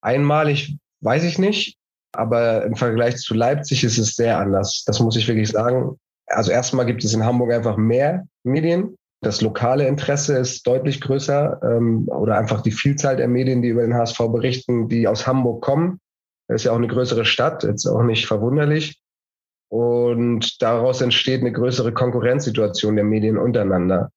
Einmalig 0.00 0.78
weiß 1.00 1.24
ich 1.24 1.38
nicht, 1.38 1.76
aber 2.12 2.64
im 2.64 2.76
Vergleich 2.76 3.16
zu 3.16 3.34
Leipzig 3.34 3.84
ist 3.84 3.98
es 3.98 4.14
sehr 4.14 4.38
anders. 4.38 4.84
Das 4.86 5.00
muss 5.00 5.16
ich 5.16 5.28
wirklich 5.28 5.50
sagen. 5.50 5.96
Also 6.26 6.52
erstmal 6.52 6.86
gibt 6.86 7.04
es 7.04 7.12
in 7.12 7.24
Hamburg 7.24 7.52
einfach 7.52 7.76
mehr 7.76 8.26
Medien. 8.44 8.96
Das 9.22 9.42
lokale 9.42 9.86
Interesse 9.86 10.38
ist 10.38 10.66
deutlich 10.66 11.00
größer 11.00 11.60
ähm, 11.62 12.08
oder 12.08 12.38
einfach 12.38 12.62
die 12.62 12.72
Vielzahl 12.72 13.16
der 13.16 13.28
Medien, 13.28 13.60
die 13.60 13.68
über 13.68 13.82
den 13.82 13.94
HSV 13.94 14.18
berichten, 14.32 14.88
die 14.88 15.06
aus 15.06 15.26
Hamburg 15.26 15.62
kommen. 15.62 16.00
Das 16.48 16.62
ist 16.62 16.64
ja 16.64 16.72
auch 16.72 16.76
eine 16.76 16.88
größere 16.88 17.24
Stadt, 17.24 17.62
jetzt 17.64 17.86
auch 17.86 18.02
nicht 18.02 18.26
verwunderlich. 18.26 18.98
Und 19.70 20.60
daraus 20.60 21.00
entsteht 21.00 21.40
eine 21.40 21.52
größere 21.52 21.92
Konkurrenzsituation 21.92 22.96
der 22.96 23.04
Medien 23.04 23.38
untereinander. 23.38 24.10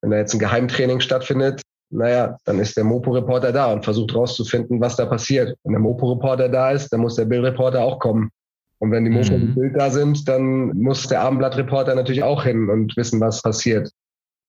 Wenn 0.00 0.12
da 0.12 0.16
jetzt 0.16 0.32
ein 0.32 0.38
Geheimtraining 0.38 1.00
stattfindet, 1.00 1.60
naja, 1.90 2.38
dann 2.44 2.58
ist 2.58 2.76
der 2.76 2.84
Mopo-Reporter 2.84 3.52
da 3.52 3.72
und 3.72 3.84
versucht 3.84 4.14
rauszufinden, 4.14 4.80
was 4.80 4.96
da 4.96 5.04
passiert. 5.04 5.56
Wenn 5.64 5.72
der 5.72 5.80
Mopo-Reporter 5.80 6.48
da 6.48 6.70
ist, 6.70 6.90
dann 6.92 7.00
muss 7.00 7.16
der 7.16 7.26
Bild-Reporter 7.26 7.82
auch 7.82 7.98
kommen. 7.98 8.30
Und 8.78 8.92
wenn 8.92 9.04
die 9.04 9.10
Mopo 9.10 9.36
mhm. 9.36 9.54
Bild 9.54 9.76
da 9.76 9.90
sind, 9.90 10.28
dann 10.28 10.68
muss 10.78 11.06
der 11.08 11.20
Abendblatt-Reporter 11.20 11.94
natürlich 11.94 12.22
auch 12.22 12.44
hin 12.44 12.70
und 12.70 12.96
wissen, 12.96 13.20
was 13.20 13.42
passiert. 13.42 13.90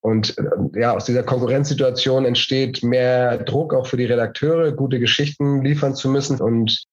Und 0.01 0.37
äh, 0.37 0.79
ja, 0.79 0.95
aus 0.95 1.05
dieser 1.05 1.23
Konkurrenzsituation 1.23 2.25
entsteht 2.25 2.83
mehr 2.83 3.37
Druck 3.37 3.73
auch 3.73 3.87
für 3.87 3.97
die 3.97 4.05
Redakteure, 4.05 4.71
gute 4.71 4.99
Geschichten 4.99 5.63
liefern 5.63 5.95
zu 5.95 6.09
müssen. 6.09 6.39
Und 6.41 6.83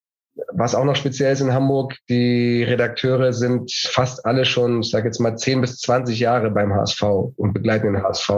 was 0.53 0.75
auch 0.75 0.85
noch 0.85 0.97
speziell 0.97 1.33
ist 1.33 1.41
in 1.41 1.53
Hamburg, 1.53 1.97
die 2.09 2.63
Redakteure 2.63 3.33
sind 3.33 3.73
fast 3.73 4.25
alle 4.27 4.45
schon, 4.45 4.81
ich 4.81 4.91
sage 4.91 5.07
jetzt 5.07 5.21
mal, 5.21 5.37
10 5.37 5.61
bis 5.61 5.79
20 5.79 6.19
Jahre 6.19 6.51
beim 6.51 6.75
HSV 6.75 7.03
und 7.37 7.53
begleiten 7.53 7.93
den 7.93 8.03
HSV. 8.03 8.31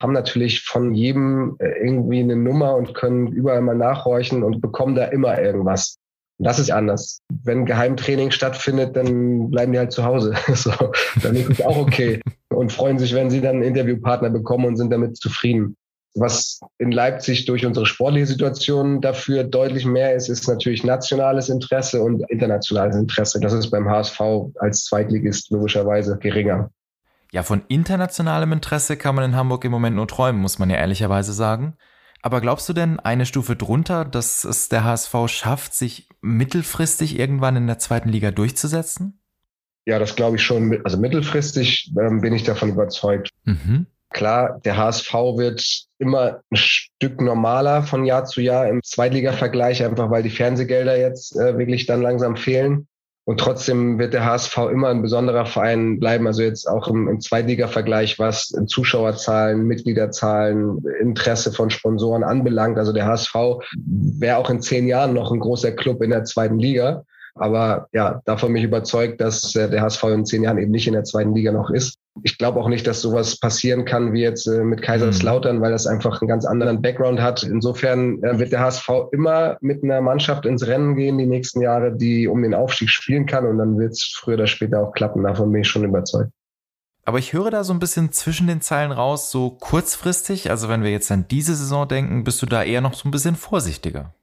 Haben 0.00 0.12
natürlich 0.12 0.62
von 0.62 0.94
jedem 0.94 1.56
äh, 1.58 1.84
irgendwie 1.84 2.20
eine 2.20 2.36
Nummer 2.36 2.74
und 2.76 2.94
können 2.94 3.28
überall 3.28 3.60
mal 3.60 3.76
nachhorchen 3.76 4.42
und 4.42 4.60
bekommen 4.60 4.94
da 4.94 5.04
immer 5.04 5.40
irgendwas. 5.40 5.98
Das 6.38 6.58
ist 6.58 6.72
anders. 6.72 7.20
Wenn 7.44 7.66
Geheimtraining 7.66 8.32
stattfindet, 8.32 8.96
dann 8.96 9.50
bleiben 9.50 9.72
die 9.72 9.78
halt 9.78 9.92
zu 9.92 10.04
Hause. 10.04 10.34
so, 10.54 10.72
dann 11.22 11.36
ist 11.36 11.50
es 11.50 11.60
auch 11.60 11.76
okay 11.76 12.20
und 12.48 12.72
freuen 12.72 12.98
sich, 12.98 13.14
wenn 13.14 13.30
sie 13.30 13.40
dann 13.40 13.56
einen 13.56 13.64
Interviewpartner 13.64 14.30
bekommen 14.30 14.66
und 14.66 14.76
sind 14.76 14.90
damit 14.90 15.16
zufrieden. 15.16 15.76
Was 16.14 16.60
in 16.78 16.92
Leipzig 16.92 17.46
durch 17.46 17.64
unsere 17.64 17.86
sportliche 17.86 18.26
Situation 18.26 19.00
dafür 19.00 19.44
deutlich 19.44 19.86
mehr 19.86 20.14
ist, 20.14 20.28
ist 20.28 20.46
natürlich 20.46 20.84
nationales 20.84 21.48
Interesse 21.48 22.02
und 22.02 22.22
internationales 22.30 22.96
Interesse. 22.96 23.40
Das 23.40 23.52
ist 23.52 23.70
beim 23.70 23.88
HSV 23.88 24.20
als 24.56 24.84
Zweitligist 24.84 25.50
logischerweise 25.50 26.18
geringer. 26.18 26.70
Ja, 27.30 27.42
von 27.42 27.62
internationalem 27.68 28.52
Interesse 28.52 28.98
kann 28.98 29.14
man 29.14 29.24
in 29.24 29.36
Hamburg 29.36 29.64
im 29.64 29.72
Moment 29.72 29.96
nur 29.96 30.06
träumen, 30.06 30.42
muss 30.42 30.58
man 30.58 30.68
ja 30.68 30.76
ehrlicherweise 30.76 31.32
sagen. 31.32 31.76
Aber 32.20 32.40
glaubst 32.40 32.68
du 32.68 32.72
denn 32.72 33.00
eine 33.00 33.26
Stufe 33.26 33.56
drunter, 33.56 34.04
dass 34.04 34.44
es 34.44 34.68
der 34.68 34.84
HSV 34.84 35.14
schafft, 35.26 35.74
sich 35.74 36.08
mittelfristig 36.20 37.18
irgendwann 37.18 37.56
in 37.56 37.66
der 37.66 37.78
zweiten 37.78 38.10
Liga 38.10 38.30
durchzusetzen? 38.30 39.18
Ja, 39.86 39.98
das 39.98 40.14
glaube 40.14 40.36
ich 40.36 40.42
schon. 40.42 40.80
Also 40.84 40.98
mittelfristig 40.98 41.92
ähm, 41.98 42.20
bin 42.20 42.32
ich 42.32 42.44
davon 42.44 42.68
überzeugt. 42.68 43.30
Mhm. 43.44 43.86
Klar, 44.10 44.60
der 44.64 44.76
HSV 44.76 45.12
wird 45.12 45.86
immer 46.02 46.40
ein 46.50 46.56
Stück 46.56 47.20
normaler 47.20 47.82
von 47.82 48.04
Jahr 48.04 48.24
zu 48.24 48.40
Jahr 48.40 48.68
im 48.68 48.82
Zweitliga-Vergleich, 48.82 49.84
einfach 49.84 50.10
weil 50.10 50.22
die 50.22 50.30
Fernsehgelder 50.30 50.98
jetzt 50.98 51.36
äh, 51.36 51.56
wirklich 51.56 51.86
dann 51.86 52.02
langsam 52.02 52.36
fehlen. 52.36 52.88
Und 53.24 53.38
trotzdem 53.38 54.00
wird 54.00 54.14
der 54.14 54.24
HSV 54.24 54.58
immer 54.72 54.88
ein 54.88 55.00
besonderer 55.00 55.46
Verein 55.46 56.00
bleiben. 56.00 56.26
Also 56.26 56.42
jetzt 56.42 56.68
auch 56.68 56.88
im, 56.88 57.06
im 57.06 57.20
Zweitliga-Vergleich, 57.20 58.18
was 58.18 58.52
Zuschauerzahlen, 58.66 59.64
Mitgliederzahlen, 59.64 60.84
Interesse 61.00 61.52
von 61.52 61.70
Sponsoren 61.70 62.24
anbelangt. 62.24 62.78
Also 62.78 62.92
der 62.92 63.06
HSV 63.06 63.34
wäre 64.18 64.38
auch 64.38 64.50
in 64.50 64.60
zehn 64.60 64.88
Jahren 64.88 65.14
noch 65.14 65.30
ein 65.30 65.38
großer 65.38 65.70
Club 65.70 66.02
in 66.02 66.10
der 66.10 66.24
zweiten 66.24 66.58
Liga. 66.58 67.04
Aber 67.36 67.86
ja, 67.92 68.20
davon 68.24 68.52
mich 68.52 68.64
überzeugt, 68.64 69.20
dass 69.20 69.54
äh, 69.54 69.70
der 69.70 69.82
HSV 69.82 70.02
in 70.04 70.26
zehn 70.26 70.42
Jahren 70.42 70.58
eben 70.58 70.72
nicht 70.72 70.88
in 70.88 70.94
der 70.94 71.04
zweiten 71.04 71.34
Liga 71.34 71.52
noch 71.52 71.70
ist. 71.70 71.98
Ich 72.22 72.36
glaube 72.36 72.60
auch 72.60 72.68
nicht, 72.68 72.86
dass 72.86 73.00
sowas 73.00 73.38
passieren 73.40 73.84
kann 73.84 74.12
wie 74.12 74.20
jetzt 74.20 74.46
äh, 74.46 74.62
mit 74.64 74.82
Kaiserslautern, 74.82 75.62
weil 75.62 75.72
das 75.72 75.86
einfach 75.86 76.20
einen 76.20 76.28
ganz 76.28 76.44
anderen 76.44 76.82
Background 76.82 77.20
hat. 77.20 77.42
Insofern 77.42 78.22
äh, 78.22 78.38
wird 78.38 78.52
der 78.52 78.60
HSV 78.60 78.88
immer 79.12 79.56
mit 79.60 79.82
einer 79.82 80.02
Mannschaft 80.02 80.44
ins 80.44 80.66
Rennen 80.66 80.94
gehen 80.94 81.16
die 81.16 81.26
nächsten 81.26 81.62
Jahre, 81.62 81.96
die 81.96 82.28
um 82.28 82.42
den 82.42 82.54
Aufstieg 82.54 82.90
spielen 82.90 83.24
kann 83.24 83.46
und 83.46 83.58
dann 83.58 83.78
wird 83.78 83.92
es 83.92 84.14
früher 84.14 84.34
oder 84.34 84.46
später 84.46 84.80
auch 84.80 84.92
klappen. 84.92 85.22
Davon 85.22 85.50
bin 85.52 85.62
ich 85.62 85.68
schon 85.68 85.84
überzeugt. 85.84 86.30
Aber 87.04 87.18
ich 87.18 87.32
höre 87.32 87.50
da 87.50 87.64
so 87.64 87.72
ein 87.72 87.80
bisschen 87.80 88.12
zwischen 88.12 88.46
den 88.46 88.60
Zeilen 88.60 88.92
raus, 88.92 89.30
so 89.30 89.50
kurzfristig, 89.50 90.50
also 90.50 90.68
wenn 90.68 90.84
wir 90.84 90.90
jetzt 90.90 91.10
an 91.10 91.26
diese 91.28 91.56
Saison 91.56 91.88
denken, 91.88 92.22
bist 92.24 92.40
du 92.42 92.46
da 92.46 92.62
eher 92.62 92.80
noch 92.80 92.94
so 92.94 93.08
ein 93.08 93.10
bisschen 93.10 93.34
vorsichtiger. 93.34 94.14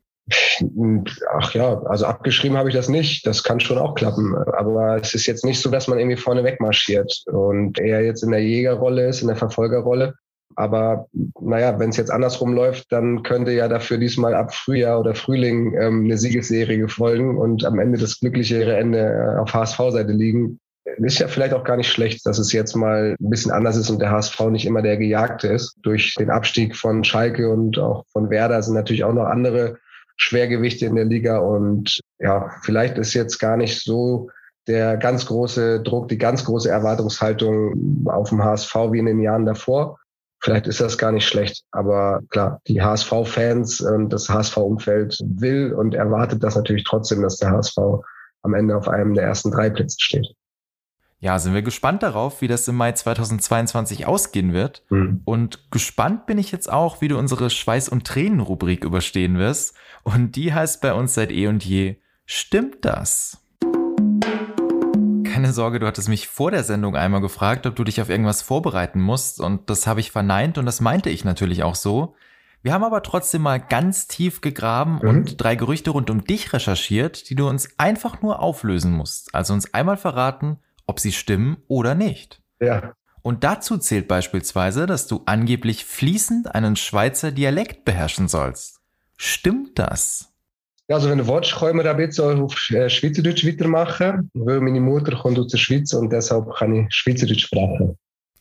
Ach 1.32 1.54
ja, 1.54 1.82
also 1.84 2.06
abgeschrieben 2.06 2.58
habe 2.58 2.70
ich 2.70 2.76
das 2.76 2.90
nicht. 2.90 3.26
Das 3.26 3.44
kann 3.44 3.60
schon 3.60 3.78
auch 3.78 3.96
klappen. 3.96 4.36
Aber 4.36 4.98
es 4.98 5.14
ist 5.14 5.26
jetzt 5.26 5.46
nicht 5.46 5.62
so, 5.62 5.70
dass 5.70 5.88
man 5.88 6.00
irgendwie 6.00 6.18
vorne 6.18 6.44
wegmarschiert 6.44 7.24
und 7.28 7.80
er 7.80 8.04
jetzt 8.04 8.24
in 8.24 8.32
der 8.32 8.44
Jägerrolle 8.44 9.08
ist, 9.08 9.22
in 9.22 9.28
der 9.28 9.38
Verfolgerrolle. 9.38 10.16
Aber 10.56 11.08
naja, 11.40 11.80
wenn 11.80 11.92
es 11.92 11.98
jetzt 11.98 12.12
andersrum 12.12 12.54
läuft, 12.54 12.92
dann 12.92 13.24
könnte 13.24 13.52
ja 13.52 13.68
dafür 13.68 13.98
diesmal 13.98 14.34
ab 14.34 14.54
Frühjahr 14.54 15.00
oder 15.00 15.16
Frühling 15.16 15.74
ähm, 15.80 16.06
eine 16.06 16.18
Siegesserie 16.18 16.90
folgen 16.90 17.38
und 17.38 17.64
am 17.64 17.80
Ende 17.80 17.98
das 17.98 18.20
glücklichere 18.20 18.76
Ende 18.76 19.00
äh, 19.00 19.40
auf 19.40 19.54
HSV-Seite 19.54 20.12
liegen. 20.12 20.60
Ist 20.98 21.20
ja 21.20 21.28
vielleicht 21.28 21.54
auch 21.54 21.64
gar 21.64 21.78
nicht 21.78 21.90
schlecht, 21.90 22.26
dass 22.26 22.40
es 22.40 22.52
jetzt 22.52 22.76
mal 22.76 23.16
ein 23.20 23.30
bisschen 23.30 23.52
anders 23.52 23.78
ist 23.78 23.90
und 23.90 24.02
der 24.02 24.12
HSV 24.12 24.40
nicht 24.50 24.66
immer 24.66 24.82
der 24.82 24.98
Gejagte 24.98 25.48
ist. 25.48 25.78
Durch 25.84 26.16
den 26.16 26.32
Abstieg 26.32 26.76
von 26.76 27.04
Schalke 27.04 27.50
und 27.50 27.78
auch 27.78 28.06
von 28.12 28.30
Werder 28.30 28.62
sind 28.62 28.74
natürlich 28.74 29.04
auch 29.04 29.14
noch 29.14 29.28
andere 29.28 29.78
Schwergewichte 30.20 30.86
in 30.86 30.96
der 30.96 31.06
Liga. 31.06 31.40
Und 31.40 32.00
ja, 32.20 32.52
vielleicht 32.62 32.98
ist 32.98 33.14
jetzt 33.14 33.40
gar 33.40 33.58
nicht 33.58 33.82
so 33.84 34.30
der 34.68 34.98
ganz 34.98 35.26
große 35.26 35.82
Druck, 35.82 36.10
die 36.10 36.18
ganz 36.18 36.46
große 36.46 36.70
Erwartungshaltung 36.70 38.06
auf 38.08 38.30
dem 38.30 38.44
HSV 38.44 38.76
wie 38.92 39.00
in 39.00 39.08
den 39.08 39.20
Jahren 39.20 39.46
davor. 39.46 39.98
Vielleicht 40.42 40.68
ist 40.68 40.80
das 40.80 40.98
gar 40.98 41.12
nicht 41.12 41.28
schlecht, 41.28 41.64
aber 41.72 42.22
klar, 42.30 42.62
die 42.68 42.82
HSV-Fans 42.82 43.82
und 43.82 44.10
das 44.10 44.30
HSV-Umfeld 44.30 45.20
will 45.26 45.74
und 45.74 45.96
erwartet 45.96 46.44
das 46.44 46.56
natürlich 46.56 46.86
trotzdem, 46.86 47.22
dass 47.22 47.38
der 47.38 47.52
HSV 47.52 47.78
am 48.44 48.54
Ende 48.54 48.78
auf 48.78 48.88
einem 48.88 49.16
der 49.16 49.26
ersten 49.26 49.52
drei 49.52 49.70
Plätze 49.70 49.98
steht. 50.00 50.28
Ja, 51.22 51.38
sind 51.38 51.54
wir 51.54 51.64
gespannt 51.64 52.02
darauf, 52.02 52.40
wie 52.42 52.48
das 52.48 52.66
im 52.70 52.76
Mai 52.76 52.94
2022 52.94 54.06
ausgehen 54.08 54.54
wird. 54.54 54.84
Mhm. 54.90 55.22
Und 55.26 55.70
gespannt 55.70 56.26
bin 56.26 56.38
ich 56.38 56.54
jetzt 56.54 56.72
auch, 56.72 57.02
wie 57.02 57.10
du 57.10 57.18
unsere 57.18 57.50
Schweiß- 57.50 57.90
und 57.90 58.08
Tränen-Rubrik 58.08 58.86
überstehen 58.86 59.38
wirst. 59.38 59.76
Und 60.04 60.38
die 60.38 60.54
heißt 60.54 60.82
bei 60.82 60.94
uns 60.94 61.14
seit 61.14 61.32
eh 61.32 61.48
und 61.48 61.66
je, 61.66 61.98
stimmt 62.26 62.86
das? 62.86 63.38
Keine 65.26 65.52
Sorge, 65.52 65.80
du 65.80 65.88
hattest 65.88 66.08
mich 66.08 66.30
vor 66.30 66.52
der 66.52 66.64
Sendung 66.64 66.96
einmal 66.96 67.20
gefragt, 67.20 67.68
ob 67.68 67.76
du 67.76 67.84
dich 67.84 68.02
auf 68.02 68.10
irgendwas 68.10 68.42
vorbereiten 68.42 69.02
musst. 69.02 69.42
Und 69.42 69.70
das 69.70 69.88
habe 69.88 70.00
ich 70.00 70.12
verneint 70.12 70.58
und 70.58 70.66
das 70.66 70.80
meinte 70.80 71.10
ich 71.10 71.26
natürlich 71.26 71.64
auch 71.64 71.76
so. 71.76 72.16
Wir 72.62 72.72
haben 72.72 72.84
aber 72.86 73.04
trotzdem 73.04 73.42
mal 73.42 73.60
ganz 73.60 74.08
tief 74.08 74.40
gegraben 74.40 75.00
mhm. 75.02 75.10
und 75.10 75.44
drei 75.44 75.56
Gerüchte 75.56 75.92
rund 75.92 76.10
um 76.10 76.24
dich 76.24 76.54
recherchiert, 76.54 77.30
die 77.30 77.36
du 77.36 77.50
uns 77.50 77.78
einfach 77.78 78.22
nur 78.22 78.40
auflösen 78.40 78.94
musst. 78.94 79.36
Also 79.36 79.54
uns 79.54 79.74
einmal 79.74 79.98
verraten, 79.98 80.60
ob 80.90 81.00
sie 81.00 81.12
stimmen 81.12 81.58
oder 81.68 81.94
nicht. 81.94 82.42
Ja. 82.60 82.94
Und 83.22 83.44
dazu 83.44 83.78
zählt 83.78 84.08
beispielsweise, 84.08 84.88
dass 84.88 85.06
du 85.06 85.22
angeblich 85.28 85.86
fließend 85.86 86.56
einen 86.56 86.76
Schweizer 86.76 87.32
Dialekt 87.32 87.86
beherrschen 87.86 88.28
sollst. 88.28 88.80
Stimmt 89.16 89.78
das? 89.78 90.34
Ja, 90.88 90.96
also 90.96 91.12
wenn 91.12 91.20
du 91.20 91.28
willst, 91.28 91.56
können 91.56 91.78
wir 91.78 91.88
ein 91.88 91.98
bisschen 91.98 92.42
auf 92.42 92.72
äh, 92.72 92.90
Schweizerdeutsch 92.90 93.46
weitermachen, 93.46 94.32
weil 94.34 94.62
meine 94.62 94.80
Mutter 94.80 95.16
kommt 95.16 95.38
aus 95.38 95.52
der 95.52 95.60
Schweiz 95.60 95.94
und 95.94 96.12
deshalb 96.12 96.52
kann 96.56 96.74
ich 96.74 96.88
Schweizerdeutsch 96.92 97.46
sprechen. 97.46 97.96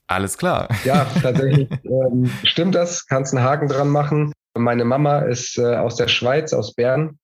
Alles 0.07 0.39
klar. 0.39 0.69
Ja, 0.85 1.05
tatsächlich 1.23 1.69
ähm, 1.85 2.31
stimmt 2.45 2.75
das. 2.75 3.07
Kannst 3.07 3.35
einen 3.35 3.45
Haken 3.45 3.69
dran 3.69 3.91
machen. 3.91 4.33
Meine 4.57 4.87
Mama 4.87 5.19
ist 5.19 5.59
äh, 5.59 5.77
aus 5.77 5.97
der 5.97 6.09
Schweiz, 6.09 6.55
aus 6.55 6.75
Bern, 6.75 7.19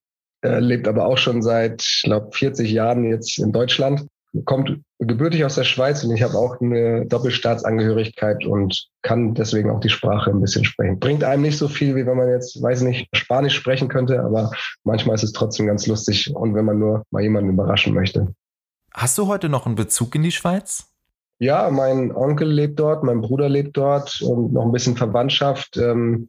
äh, 0.45 0.59
lebt 0.59 0.87
aber 0.87 1.07
auch 1.07 1.17
schon 1.17 1.41
seit, 1.41 1.81
ich 1.81 2.03
glaube, 2.05 2.31
40 2.33 2.71
Jahren 2.71 3.05
jetzt 3.05 3.39
in 3.39 3.53
Deutschland 3.53 4.07
kommt 4.45 4.81
gebürtig 4.99 5.45
aus 5.45 5.55
der 5.55 5.65
Schweiz 5.65 6.03
und 6.03 6.15
ich 6.15 6.23
habe 6.23 6.35
auch 6.35 6.61
eine 6.61 7.07
Doppelstaatsangehörigkeit 7.07 8.45
und 8.45 8.89
kann 9.03 9.35
deswegen 9.35 9.71
auch 9.71 9.81
die 9.81 9.89
Sprache 9.89 10.31
ein 10.31 10.41
bisschen 10.41 10.65
sprechen. 10.65 10.99
Bringt 10.99 11.23
einem 11.23 11.43
nicht 11.43 11.59
so 11.59 11.69
viel, 11.69 11.95
wie 11.95 12.07
wenn 12.07 12.17
man 12.17 12.29
jetzt, 12.29 12.61
weiß 12.61 12.83
nicht, 12.83 13.09
Spanisch 13.15 13.55
sprechen 13.55 13.89
könnte, 13.89 14.21
aber 14.21 14.51
manchmal 14.83 15.15
ist 15.15 15.23
es 15.23 15.33
trotzdem 15.33 15.67
ganz 15.67 15.87
lustig 15.87 16.35
und 16.35 16.55
wenn 16.55 16.65
man 16.65 16.79
nur 16.79 17.05
mal 17.11 17.23
jemanden 17.23 17.51
überraschen 17.51 17.95
möchte. 17.95 18.35
Hast 18.93 19.19
du 19.19 19.27
heute 19.27 19.49
noch 19.49 19.67
einen 19.67 19.75
Bezug 19.75 20.15
in 20.15 20.23
die 20.23 20.33
Schweiz? 20.33 20.87
Ja, 21.39 21.69
mein 21.71 22.15
Onkel 22.15 22.51
lebt 22.51 22.79
dort, 22.79 23.03
mein 23.03 23.21
Bruder 23.21 23.49
lebt 23.49 23.77
dort 23.77 24.21
und 24.23 24.53
noch 24.53 24.65
ein 24.65 24.73
bisschen 24.73 24.97
Verwandtschaft. 24.97 25.77
Ähm, 25.77 26.29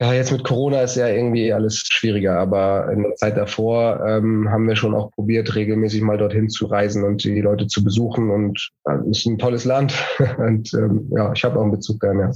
ja, 0.00 0.12
jetzt 0.12 0.30
mit 0.30 0.44
Corona 0.44 0.82
ist 0.82 0.94
ja 0.94 1.08
irgendwie 1.08 1.52
alles 1.52 1.78
schwieriger, 1.78 2.38
aber 2.38 2.92
in 2.92 3.02
der 3.02 3.16
Zeit 3.16 3.36
davor 3.36 4.00
ähm, 4.06 4.48
haben 4.48 4.68
wir 4.68 4.76
schon 4.76 4.94
auch 4.94 5.10
probiert, 5.10 5.56
regelmäßig 5.56 6.02
mal 6.02 6.16
dorthin 6.16 6.48
zu 6.48 6.66
reisen 6.66 7.02
und 7.02 7.24
die 7.24 7.40
Leute 7.40 7.66
zu 7.66 7.82
besuchen. 7.82 8.30
Und 8.30 8.70
es 8.84 8.92
äh, 8.92 9.10
ist 9.10 9.26
ein 9.26 9.38
tolles 9.38 9.64
Land. 9.64 9.94
und 10.38 10.72
ähm, 10.74 11.10
ja, 11.10 11.32
ich 11.32 11.42
habe 11.42 11.58
auch 11.58 11.62
einen 11.62 11.72
Bezug 11.72 11.98
da 12.00 12.12
im 12.12 12.32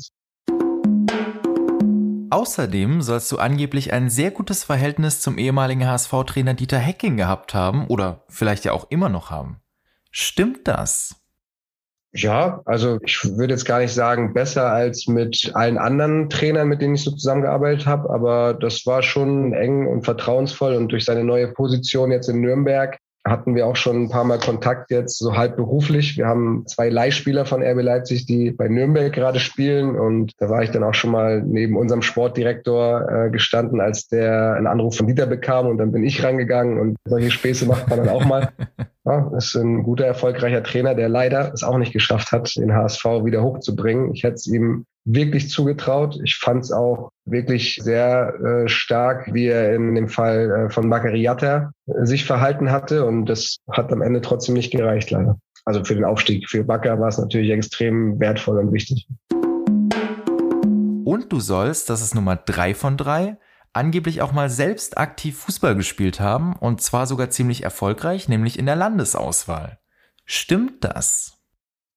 Außerdem 2.30 3.02
sollst 3.02 3.30
du 3.30 3.38
angeblich 3.38 3.92
ein 3.92 4.10
sehr 4.10 4.32
gutes 4.32 4.64
Verhältnis 4.64 5.20
zum 5.20 5.38
ehemaligen 5.38 5.86
HSV-Trainer 5.86 6.54
Dieter 6.54 6.78
Hecking 6.78 7.16
gehabt 7.16 7.54
haben 7.54 7.86
oder 7.86 8.24
vielleicht 8.28 8.64
ja 8.64 8.72
auch 8.72 8.90
immer 8.90 9.08
noch 9.08 9.30
haben. 9.30 9.60
Stimmt 10.10 10.66
das? 10.66 11.21
Ja, 12.14 12.60
also 12.66 12.98
ich 13.02 13.24
würde 13.24 13.54
jetzt 13.54 13.64
gar 13.64 13.78
nicht 13.78 13.94
sagen, 13.94 14.34
besser 14.34 14.70
als 14.70 15.06
mit 15.06 15.50
allen 15.54 15.78
anderen 15.78 16.28
Trainern, 16.28 16.68
mit 16.68 16.82
denen 16.82 16.94
ich 16.94 17.04
so 17.04 17.10
zusammengearbeitet 17.10 17.86
habe, 17.86 18.10
aber 18.10 18.52
das 18.52 18.84
war 18.84 19.02
schon 19.02 19.54
eng 19.54 19.86
und 19.86 20.04
vertrauensvoll 20.04 20.74
und 20.74 20.88
durch 20.92 21.06
seine 21.06 21.24
neue 21.24 21.48
Position 21.48 22.12
jetzt 22.12 22.28
in 22.28 22.42
Nürnberg 22.42 22.98
hatten 23.24 23.54
wir 23.54 23.66
auch 23.66 23.76
schon 23.76 24.04
ein 24.04 24.08
paar 24.08 24.24
Mal 24.24 24.38
Kontakt 24.38 24.90
jetzt, 24.90 25.18
so 25.18 25.36
halb 25.36 25.56
beruflich. 25.56 26.16
Wir 26.16 26.26
haben 26.26 26.64
zwei 26.66 26.88
Leihspieler 26.88 27.46
von 27.46 27.62
RB 27.62 27.80
Leipzig, 27.80 28.26
die 28.26 28.50
bei 28.50 28.68
Nürnberg 28.68 29.12
gerade 29.12 29.38
spielen. 29.38 29.96
Und 29.98 30.32
da 30.38 30.50
war 30.50 30.62
ich 30.62 30.70
dann 30.70 30.82
auch 30.82 30.94
schon 30.94 31.12
mal 31.12 31.40
neben 31.42 31.76
unserem 31.76 32.02
Sportdirektor 32.02 33.08
äh, 33.08 33.30
gestanden, 33.30 33.80
als 33.80 34.08
der 34.08 34.54
einen 34.54 34.66
Anruf 34.66 34.96
von 34.96 35.06
Dieter 35.06 35.26
bekam. 35.26 35.66
Und 35.66 35.78
dann 35.78 35.92
bin 35.92 36.02
ich 36.02 36.24
rangegangen 36.24 36.80
und 36.80 36.96
solche 37.04 37.30
Späße 37.30 37.66
macht 37.66 37.88
man 37.88 37.98
dann 37.98 38.08
auch 38.08 38.24
mal. 38.24 38.50
Ja, 39.04 39.32
ist 39.36 39.56
ein 39.56 39.82
guter, 39.82 40.06
erfolgreicher 40.06 40.62
Trainer, 40.62 40.94
der 40.94 41.08
leider 41.08 41.52
es 41.52 41.64
auch 41.64 41.76
nicht 41.76 41.92
geschafft 41.92 42.30
hat, 42.30 42.54
den 42.54 42.72
HSV 42.72 43.04
wieder 43.24 43.42
hochzubringen. 43.42 44.14
Ich 44.14 44.22
hätte 44.22 44.34
es 44.34 44.46
ihm 44.46 44.84
wirklich 45.04 45.50
zugetraut. 45.50 46.20
Ich 46.22 46.36
fand 46.36 46.62
es 46.62 46.70
auch 46.70 47.10
wirklich 47.24 47.78
sehr 47.82 48.34
äh, 48.40 48.68
stark, 48.68 49.32
wie 49.32 49.46
er 49.46 49.74
in 49.74 49.94
dem 49.94 50.08
Fall 50.08 50.50
äh, 50.50 50.70
von 50.70 50.90
Bakariata 50.90 51.72
äh, 51.86 52.04
sich 52.04 52.24
verhalten 52.24 52.70
hatte. 52.70 53.04
Und 53.04 53.26
das 53.26 53.58
hat 53.70 53.92
am 53.92 54.02
Ende 54.02 54.20
trotzdem 54.20 54.54
nicht 54.54 54.72
gereicht, 54.72 55.10
leider. 55.10 55.38
Also 55.64 55.84
für 55.84 55.94
den 55.94 56.04
Aufstieg. 56.04 56.48
Für 56.48 56.64
Bakker 56.64 56.98
war 56.98 57.08
es 57.08 57.18
natürlich 57.18 57.50
extrem 57.50 58.18
wertvoll 58.18 58.58
und 58.58 58.72
wichtig. 58.72 59.06
Und 61.04 61.32
du 61.32 61.40
sollst, 61.40 61.90
das 61.90 62.02
ist 62.02 62.14
Nummer 62.14 62.36
drei 62.36 62.74
von 62.74 62.96
drei, 62.96 63.36
angeblich 63.72 64.22
auch 64.22 64.32
mal 64.32 64.50
selbst 64.50 64.98
aktiv 64.98 65.38
Fußball 65.38 65.76
gespielt 65.76 66.20
haben 66.20 66.54
und 66.56 66.80
zwar 66.80 67.06
sogar 67.06 67.30
ziemlich 67.30 67.62
erfolgreich, 67.62 68.28
nämlich 68.28 68.58
in 68.58 68.66
der 68.66 68.76
Landesauswahl. 68.76 69.78
Stimmt 70.24 70.84
das? 70.84 71.38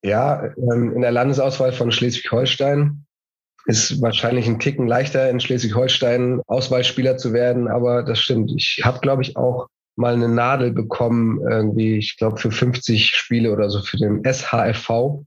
Ja, 0.04 0.44
ähm, 0.58 0.94
in 0.94 1.02
der 1.02 1.12
Landesauswahl 1.12 1.72
von 1.72 1.92
Schleswig-Holstein 1.92 3.05
ist 3.66 4.02
wahrscheinlich 4.02 4.48
ein 4.48 4.60
Ticken 4.60 4.88
leichter 4.88 5.30
in 5.30 5.40
Schleswig-Holstein 5.40 6.42
Auswahlspieler 6.48 7.18
zu 7.18 7.34
werden, 7.34 7.68
aber 7.68 8.04
das 8.04 8.20
stimmt. 8.20 8.52
Ich 8.56 8.82
habe, 8.84 9.00
glaube 9.00 9.24
ich, 9.24 9.38
auch 9.38 9.68
mal 9.96 10.14
eine 10.14 10.30
Nadel 10.30 10.72
bekommen, 10.72 11.40
irgendwie, 11.50 11.98
ich 11.98 12.18
glaube, 12.18 12.38
für 12.38 12.52
50 12.52 13.16
Spiele 13.16 13.52
oder 13.52 13.70
so 13.70 13.82
für 13.82 13.98
den 13.98 14.24
SHFV. 14.24 15.24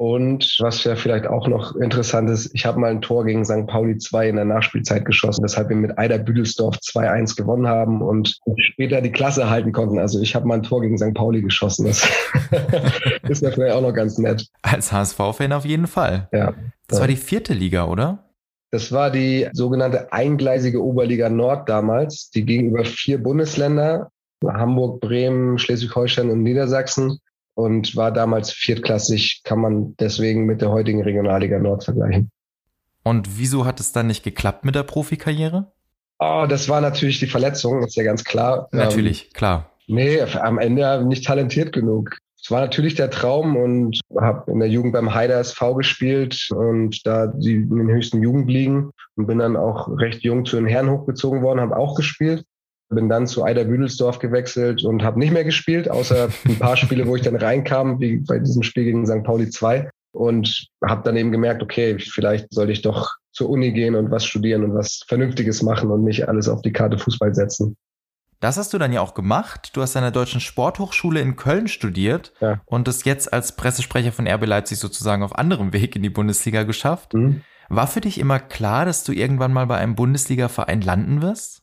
Und 0.00 0.56
was 0.60 0.82
ja 0.84 0.96
vielleicht 0.96 1.26
auch 1.26 1.46
noch 1.46 1.76
interessant 1.76 2.30
ist, 2.30 2.54
ich 2.54 2.64
habe 2.64 2.80
mal 2.80 2.90
ein 2.90 3.02
Tor 3.02 3.26
gegen 3.26 3.44
St. 3.44 3.66
Pauli 3.66 3.98
2 3.98 4.30
in 4.30 4.36
der 4.36 4.46
Nachspielzeit 4.46 5.04
geschossen, 5.04 5.44
weshalb 5.44 5.68
wir 5.68 5.76
mit 5.76 5.98
Eider 5.98 6.16
Büdelsdorf 6.16 6.76
2-1 6.76 7.36
gewonnen 7.36 7.68
haben 7.68 8.00
und 8.00 8.40
später 8.56 9.02
die 9.02 9.12
Klasse 9.12 9.50
halten 9.50 9.72
konnten. 9.72 9.98
Also 9.98 10.18
ich 10.22 10.34
habe 10.34 10.48
mal 10.48 10.54
ein 10.54 10.62
Tor 10.62 10.80
gegen 10.80 10.96
St. 10.96 11.12
Pauli 11.12 11.42
geschossen. 11.42 11.84
Das 11.84 12.08
ist 13.28 13.42
ja 13.42 13.50
vielleicht 13.50 13.74
auch 13.74 13.82
noch 13.82 13.92
ganz 13.92 14.16
nett. 14.16 14.46
Als 14.62 14.90
HSV-Fan 14.90 15.52
auf 15.52 15.66
jeden 15.66 15.86
Fall. 15.86 16.30
Ja. 16.32 16.54
Das 16.88 16.98
war 16.98 17.06
die 17.06 17.16
vierte 17.16 17.52
Liga, 17.52 17.84
oder? 17.84 18.30
Das 18.70 18.92
war 18.92 19.10
die 19.10 19.50
sogenannte 19.52 20.14
eingleisige 20.14 20.82
Oberliga 20.82 21.28
Nord 21.28 21.68
damals. 21.68 22.30
Die 22.30 22.46
ging 22.46 22.70
über 22.70 22.86
vier 22.86 23.22
Bundesländer 23.22 24.10
Hamburg, 24.42 25.02
Bremen, 25.02 25.58
Schleswig-Holstein 25.58 26.30
und 26.30 26.42
Niedersachsen 26.42 27.18
und 27.60 27.96
war 27.96 28.12
damals 28.12 28.52
viertklassig, 28.52 29.42
kann 29.44 29.60
man 29.60 29.94
deswegen 29.98 30.46
mit 30.46 30.60
der 30.60 30.70
heutigen 30.70 31.02
Regionalliga 31.02 31.58
Nord 31.58 31.84
vergleichen. 31.84 32.30
Und 33.02 33.38
wieso 33.38 33.64
hat 33.64 33.80
es 33.80 33.92
dann 33.92 34.06
nicht 34.06 34.24
geklappt 34.24 34.64
mit 34.64 34.74
der 34.74 34.82
Profikarriere? 34.82 35.72
Oh, 36.18 36.46
das 36.48 36.68
war 36.68 36.80
natürlich 36.80 37.18
die 37.18 37.26
Verletzung, 37.26 37.82
ist 37.82 37.96
ja 37.96 38.04
ganz 38.04 38.24
klar. 38.24 38.68
Natürlich, 38.72 39.26
ähm, 39.26 39.32
klar. 39.32 39.70
Nee, 39.86 40.20
am 40.20 40.58
Ende 40.58 41.04
nicht 41.04 41.24
talentiert 41.24 41.72
genug. 41.72 42.18
Es 42.42 42.50
war 42.50 42.60
natürlich 42.60 42.94
der 42.94 43.10
Traum 43.10 43.56
und 43.56 44.00
habe 44.18 44.50
in 44.50 44.60
der 44.60 44.68
Jugend 44.68 44.92
beim 44.92 45.14
Heider 45.14 45.38
SV 45.38 45.74
gespielt 45.74 46.48
und 46.50 47.06
da 47.06 47.26
die 47.26 47.56
in 47.56 47.76
den 47.76 47.88
höchsten 47.88 48.22
Jugendligen 48.22 48.90
und 49.16 49.26
bin 49.26 49.38
dann 49.38 49.56
auch 49.56 49.88
recht 49.98 50.22
jung 50.22 50.44
zu 50.44 50.56
den 50.56 50.66
Herren 50.66 50.90
hochgezogen 50.90 51.42
worden, 51.42 51.60
habe 51.60 51.76
auch 51.76 51.96
gespielt. 51.96 52.44
Bin 52.90 53.08
dann 53.08 53.26
zu 53.26 53.44
Eider 53.44 53.64
Büdelsdorf 53.64 54.18
gewechselt 54.18 54.84
und 54.84 55.02
habe 55.02 55.18
nicht 55.18 55.32
mehr 55.32 55.44
gespielt, 55.44 55.88
außer 55.88 56.28
ein 56.46 56.58
paar 56.58 56.76
Spiele, 56.76 57.06
wo 57.06 57.16
ich 57.16 57.22
dann 57.22 57.36
reinkam, 57.36 58.00
wie 58.00 58.16
bei 58.18 58.38
diesem 58.38 58.62
Spiel 58.62 58.84
gegen 58.84 59.06
St. 59.06 59.22
Pauli 59.22 59.48
2. 59.48 59.88
Und 60.12 60.66
habe 60.84 61.02
dann 61.04 61.16
eben 61.16 61.30
gemerkt, 61.30 61.62
okay, 61.62 61.98
vielleicht 62.00 62.52
sollte 62.52 62.72
ich 62.72 62.82
doch 62.82 63.14
zur 63.32 63.48
Uni 63.48 63.72
gehen 63.72 63.94
und 63.94 64.10
was 64.10 64.24
studieren 64.24 64.64
und 64.64 64.74
was 64.74 65.02
Vernünftiges 65.06 65.62
machen 65.62 65.90
und 65.90 66.02
nicht 66.02 66.28
alles 66.28 66.48
auf 66.48 66.62
die 66.62 66.72
Karte 66.72 66.98
Fußball 66.98 67.32
setzen. 67.32 67.76
Das 68.40 68.56
hast 68.56 68.72
du 68.72 68.78
dann 68.78 68.92
ja 68.92 69.02
auch 69.02 69.14
gemacht. 69.14 69.70
Du 69.74 69.82
hast 69.82 69.96
an 69.96 70.02
der 70.02 70.10
Deutschen 70.10 70.40
Sporthochschule 70.40 71.20
in 71.20 71.36
Köln 71.36 71.68
studiert 71.68 72.32
ja. 72.40 72.60
und 72.64 72.88
es 72.88 73.04
jetzt 73.04 73.32
als 73.32 73.54
Pressesprecher 73.54 74.12
von 74.12 74.26
RB 74.26 74.46
Leipzig 74.46 74.78
sozusagen 74.78 75.22
auf 75.22 75.38
anderem 75.38 75.74
Weg 75.74 75.94
in 75.94 76.02
die 76.02 76.10
Bundesliga 76.10 76.62
geschafft. 76.62 77.12
Mhm. 77.12 77.42
War 77.68 77.86
für 77.86 78.00
dich 78.00 78.18
immer 78.18 78.40
klar, 78.40 78.86
dass 78.86 79.04
du 79.04 79.12
irgendwann 79.12 79.52
mal 79.52 79.66
bei 79.66 79.76
einem 79.76 79.94
Bundesliga-Verein 79.94 80.80
landen 80.80 81.22
wirst? 81.22 81.59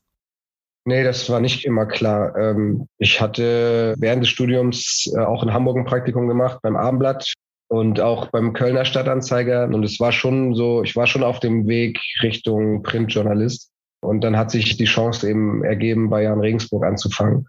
Nee, 0.88 1.04
das 1.04 1.30
war 1.30 1.42
nicht 1.42 1.66
immer 1.66 1.86
klar. 1.86 2.34
Ähm, 2.38 2.88
ich 2.98 3.20
hatte 3.20 3.94
während 3.98 4.24
des 4.24 4.30
Studiums 4.30 5.12
äh, 5.14 5.20
auch 5.20 5.44
in 5.44 5.52
Hamburg 5.52 5.76
ein 5.76 5.84
Praktikum 5.84 6.30
gemacht 6.30 6.60
beim 6.62 6.78
Abendblatt 6.78 7.34
und 7.68 8.00
auch 8.00 8.28
beim 8.28 8.54
Kölner 8.54 8.86
Stadtanzeiger. 8.86 9.66
Und 9.66 9.84
es 9.84 10.00
war 10.00 10.14
schon 10.14 10.56
so, 10.56 10.84
ich 10.84 10.96
war 10.96 11.06
schon 11.06 11.26
auf 11.26 11.42
dem 11.42 11.68
Weg 11.68 12.00
Richtung 12.24 12.84
Printjournalist. 12.84 13.70
Und 14.00 14.22
dann 14.22 14.38
hat 14.38 14.50
sich 14.50 14.78
die 14.78 14.86
Chance 14.86 15.30
eben 15.30 15.62
ergeben, 15.66 16.10
bei 16.10 16.24
Jan 16.24 16.40
Regensburg 16.40 16.86
anzufangen. 16.86 17.48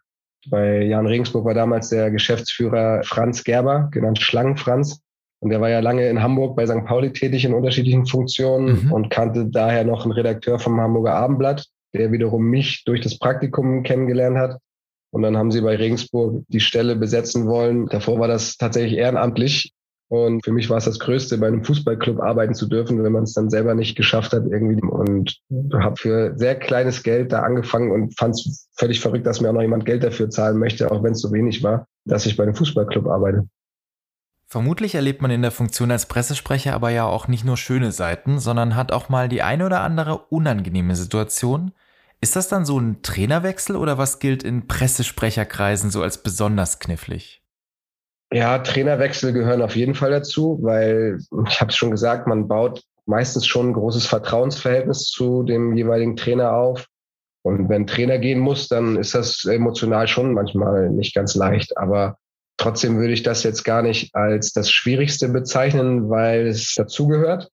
Bei 0.51 0.83
Jan 0.83 1.07
Regensburg 1.07 1.45
war 1.45 1.55
damals 1.55 1.91
der 1.91 2.11
Geschäftsführer 2.11 3.05
Franz 3.05 3.45
Gerber, 3.45 3.89
genannt 3.93 4.21
Schlangen 4.21 4.57
Franz. 4.57 5.01
Und 5.39 5.51
der 5.51 5.61
war 5.61 5.71
ja 5.71 5.79
lange 5.79 6.09
in 6.09 6.21
Hamburg 6.21 6.57
bei 6.57 6.67
St. 6.67 6.85
Pauli 6.87 7.13
tätig 7.13 7.45
in 7.45 7.55
unterschiedlichen 7.55 8.05
Funktionen 8.05 8.87
mhm. 8.87 8.93
und 8.93 9.11
kannte 9.11 9.47
daher 9.47 9.85
noch 9.85 10.03
einen 10.03 10.11
Redakteur 10.11 10.59
vom 10.59 10.81
Hamburger 10.81 11.15
Abendblatt, 11.15 11.69
der 11.99 12.13
wiederum 12.13 12.45
mich 12.45 12.85
durch 12.85 13.01
das 13.01 13.19
Praktikum 13.19 13.83
kennengelernt 13.83 14.39
hat. 14.39 14.59
Und 15.11 15.23
dann 15.23 15.37
haben 15.37 15.51
sie 15.51 15.61
bei 15.61 15.77
Regensburg 15.77 16.45
die 16.49 16.61
Stelle 16.61 16.97
besetzen 16.97 17.47
wollen. 17.47 17.87
Davor 17.87 18.21
war 18.21 18.29
das 18.29 18.57
tatsächlich 18.57 18.99
ehrenamtlich. 18.99 19.73
Und 20.11 20.43
für 20.43 20.53
mich 20.53 20.71
war 20.71 20.79
es 20.79 20.87
das 20.87 20.99
Größte, 20.99 21.37
bei 21.37 21.49
einem 21.49 21.65
Fußballclub 21.65 22.21
arbeiten 22.21 22.55
zu 22.55 22.67
dürfen, 22.67 23.03
wenn 23.05 23.13
man 23.13 23.25
es 23.25 23.35
dann 23.35 23.51
selber 23.51 23.75
nicht 23.75 23.95
geschafft 23.95 24.33
hat 24.33 24.45
irgendwie. 24.51 24.81
Und 24.81 25.39
habe 25.75 25.97
für 25.97 26.33
sehr 26.37 26.57
kleines 26.57 27.03
Geld 27.03 27.33
da 27.33 27.43
angefangen 27.43 27.91
und 27.91 28.19
fand 28.19 28.35
es 28.35 28.69
völlig 28.77 29.01
verrückt, 29.01 29.27
dass 29.27 29.41
mir 29.41 29.51
auch 29.51 29.55
noch 29.55 29.63
jemand 29.63 29.85
Geld 29.85 30.03
dafür 30.05 30.31
zahlen 30.31 30.59
möchte, 30.59 30.91
auch 30.91 31.03
wenn 31.03 31.13
es 31.13 31.21
so 31.21 31.31
wenig 31.33 31.63
war, 31.63 31.87
dass 32.07 32.25
ich 32.25 32.37
bei 32.37 32.45
einem 32.45 32.55
Fußballclub 32.55 33.07
arbeite. 33.07 33.47
Vermutlich 34.51 34.95
erlebt 34.95 35.21
man 35.21 35.31
in 35.31 35.43
der 35.43 35.51
Funktion 35.51 35.91
als 35.91 36.07
Pressesprecher 36.07 36.73
aber 36.73 36.89
ja 36.89 37.05
auch 37.05 37.29
nicht 37.29 37.45
nur 37.45 37.59
schöne 37.59 37.93
Seiten, 37.93 38.39
sondern 38.39 38.77
hat 38.77 38.93
auch 38.93 39.11
mal 39.11 39.29
die 39.29 39.43
eine 39.43 39.67
oder 39.67 39.83
andere 39.83 40.17
unangenehme 40.31 40.97
Situation. 40.97 41.73
Ist 42.21 42.37
das 42.37 42.49
dann 42.49 42.65
so 42.65 42.79
ein 42.79 43.03
Trainerwechsel 43.03 43.77
oder 43.77 43.99
was 43.99 44.19
gilt 44.19 44.43
in 44.43 44.67
Pressesprecherkreisen 44.67 45.91
so 45.91 46.03
als 46.03 46.23
besonders 46.23 46.79
knifflig? 46.79 47.43
Ja, 48.33 48.59
Trainerwechsel 48.59 49.33
gehören 49.33 49.63
auf 49.63 49.77
jeden 49.77 49.95
Fall 49.95 50.11
dazu, 50.11 50.59
weil 50.63 51.19
ich 51.47 51.61
habe 51.61 51.71
es 51.71 51.77
schon 51.77 51.91
gesagt, 51.91 52.27
man 52.27 52.49
baut 52.49 52.83
meistens 53.07 53.47
schon 53.47 53.71
ein 53.71 53.73
großes 53.73 54.07
Vertrauensverhältnis 54.07 55.07
zu 55.07 55.45
dem 55.45 55.75
jeweiligen 55.75 56.17
Trainer 56.17 56.53
auf. 56.53 56.87
Und 57.43 57.69
wenn 57.69 57.87
Trainer 57.87 58.19
gehen 58.19 58.41
muss, 58.41 58.69
dann 58.69 58.97
ist 58.97 59.15
das 59.15 59.45
emotional 59.45 60.09
schon 60.09 60.35
manchmal 60.35 60.91
nicht 60.91 61.15
ganz 61.15 61.35
leicht. 61.35 61.79
Aber 61.79 62.19
Trotzdem 62.59 62.99
würde 62.99 63.13
ich 63.13 63.23
das 63.23 63.45
jetzt 63.45 63.63
gar 63.63 63.83
nicht 63.83 64.15
als 64.17 64.53
das 64.53 64.71
Schwierigste 64.71 65.29
bezeichnen, 65.29 66.11
weil 66.11 66.49
es 66.49 66.75
dazugehört. 66.75 67.51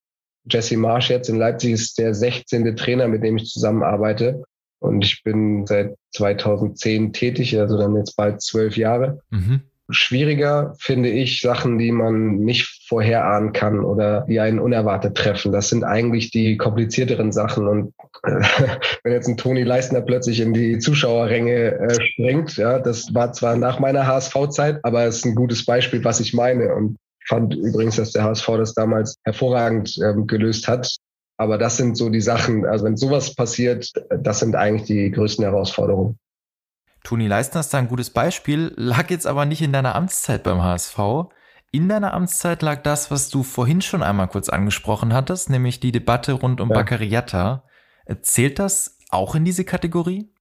Jesse 0.49 0.77
Marsch 0.77 1.11
jetzt 1.11 1.29
in 1.29 1.37
Leipzig 1.37 1.73
ist 1.73 1.99
der 1.99 2.13
16. 2.15 2.75
Trainer, 2.75 3.07
mit 3.07 3.23
dem 3.23 3.37
ich 3.37 3.51
zusammenarbeite. 3.51 4.43
Und 4.79 5.03
ich 5.03 5.23
bin 5.23 5.65
seit 5.65 5.95
2010 6.13 7.13
tätig, 7.13 7.59
also 7.59 7.77
dann 7.77 7.95
jetzt 7.95 8.15
bald 8.15 8.41
zwölf 8.41 8.77
Jahre. 8.77 9.19
Mhm. 9.29 9.61
Schwieriger 9.89 10.73
finde 10.79 11.09
ich 11.09 11.41
Sachen, 11.41 11.77
die 11.77 11.91
man 11.91 12.37
nicht 12.37 12.85
vorherahnen 12.87 13.53
kann 13.53 13.81
oder 13.81 14.25
die 14.27 14.39
einen 14.39 14.59
unerwartet 14.59 15.15
treffen. 15.15 15.51
Das 15.51 15.69
sind 15.69 15.83
eigentlich 15.83 16.31
die 16.31 16.57
komplizierteren 16.57 17.31
Sachen. 17.31 17.67
Und 17.67 17.93
äh, 18.23 18.41
wenn 19.03 19.13
jetzt 19.13 19.27
ein 19.27 19.37
Toni 19.37 19.63
Leistner 19.63 20.01
plötzlich 20.01 20.39
in 20.39 20.53
die 20.53 20.79
Zuschauerränge 20.79 21.79
äh, 21.79 22.01
springt, 22.01 22.57
ja, 22.57 22.79
das 22.79 23.13
war 23.13 23.31
zwar 23.33 23.57
nach 23.57 23.79
meiner 23.79 24.07
HSV-Zeit, 24.07 24.79
aber 24.83 25.03
es 25.05 25.17
ist 25.17 25.25
ein 25.25 25.35
gutes 25.35 25.65
Beispiel, 25.65 26.03
was 26.03 26.19
ich 26.19 26.33
meine. 26.33 26.73
Und 26.73 26.97
fand 27.27 27.53
übrigens, 27.53 27.97
dass 27.97 28.11
der 28.11 28.23
HSV 28.23 28.47
das 28.57 28.73
damals 28.73 29.17
hervorragend 29.23 29.97
ähm, 30.03 30.25
gelöst 30.25 30.67
hat. 30.67 30.95
Aber 31.37 31.57
das 31.57 31.77
sind 31.77 31.97
so 31.97 32.09
die 32.09 32.21
Sachen, 32.21 32.65
also 32.65 32.85
wenn 32.85 32.97
sowas 32.97 33.35
passiert, 33.35 33.91
das 34.09 34.39
sind 34.39 34.55
eigentlich 34.55 34.87
die 34.87 35.11
größten 35.11 35.43
Herausforderungen. 35.43 36.17
Toni 37.03 37.27
Leistner 37.27 37.59
ist 37.59 37.73
da 37.73 37.77
ein 37.77 37.87
gutes 37.87 38.09
Beispiel, 38.09 38.73
lag 38.77 39.09
jetzt 39.09 39.27
aber 39.27 39.45
nicht 39.45 39.61
in 39.61 39.73
deiner 39.73 39.95
Amtszeit 39.95 40.43
beim 40.43 40.63
HSV. 40.63 40.97
In 41.71 41.89
deiner 41.89 42.13
Amtszeit 42.13 42.61
lag 42.61 42.81
das, 42.83 43.11
was 43.11 43.29
du 43.29 43.43
vorhin 43.43 43.81
schon 43.81 44.01
einmal 44.01 44.27
kurz 44.27 44.49
angesprochen 44.49 45.13
hattest, 45.13 45.49
nämlich 45.49 45.79
die 45.79 45.91
Debatte 45.91 46.33
rund 46.33 46.61
um 46.61 46.69
ja. 46.69 46.75
Baccariata. 46.75 47.63
Zählt 48.21 48.59
das 48.59 48.97
auch 49.09 49.35
in 49.35 49.45
diese 49.45 49.65
Kategorie? 49.65 50.31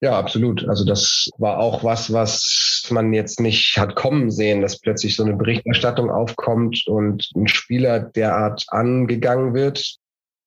Ja, 0.00 0.18
absolut. 0.18 0.66
Also 0.66 0.86
das 0.86 1.28
war 1.36 1.58
auch 1.58 1.84
was, 1.84 2.12
was 2.12 2.86
man 2.90 3.12
jetzt 3.12 3.40
nicht 3.40 3.76
hat 3.76 3.96
kommen 3.96 4.30
sehen, 4.30 4.62
dass 4.62 4.80
plötzlich 4.80 5.16
so 5.16 5.24
eine 5.24 5.34
Berichterstattung 5.34 6.10
aufkommt 6.10 6.86
und 6.86 7.30
ein 7.36 7.48
Spieler 7.48 8.00
derart 8.00 8.64
angegangen 8.68 9.52
wird 9.52 9.98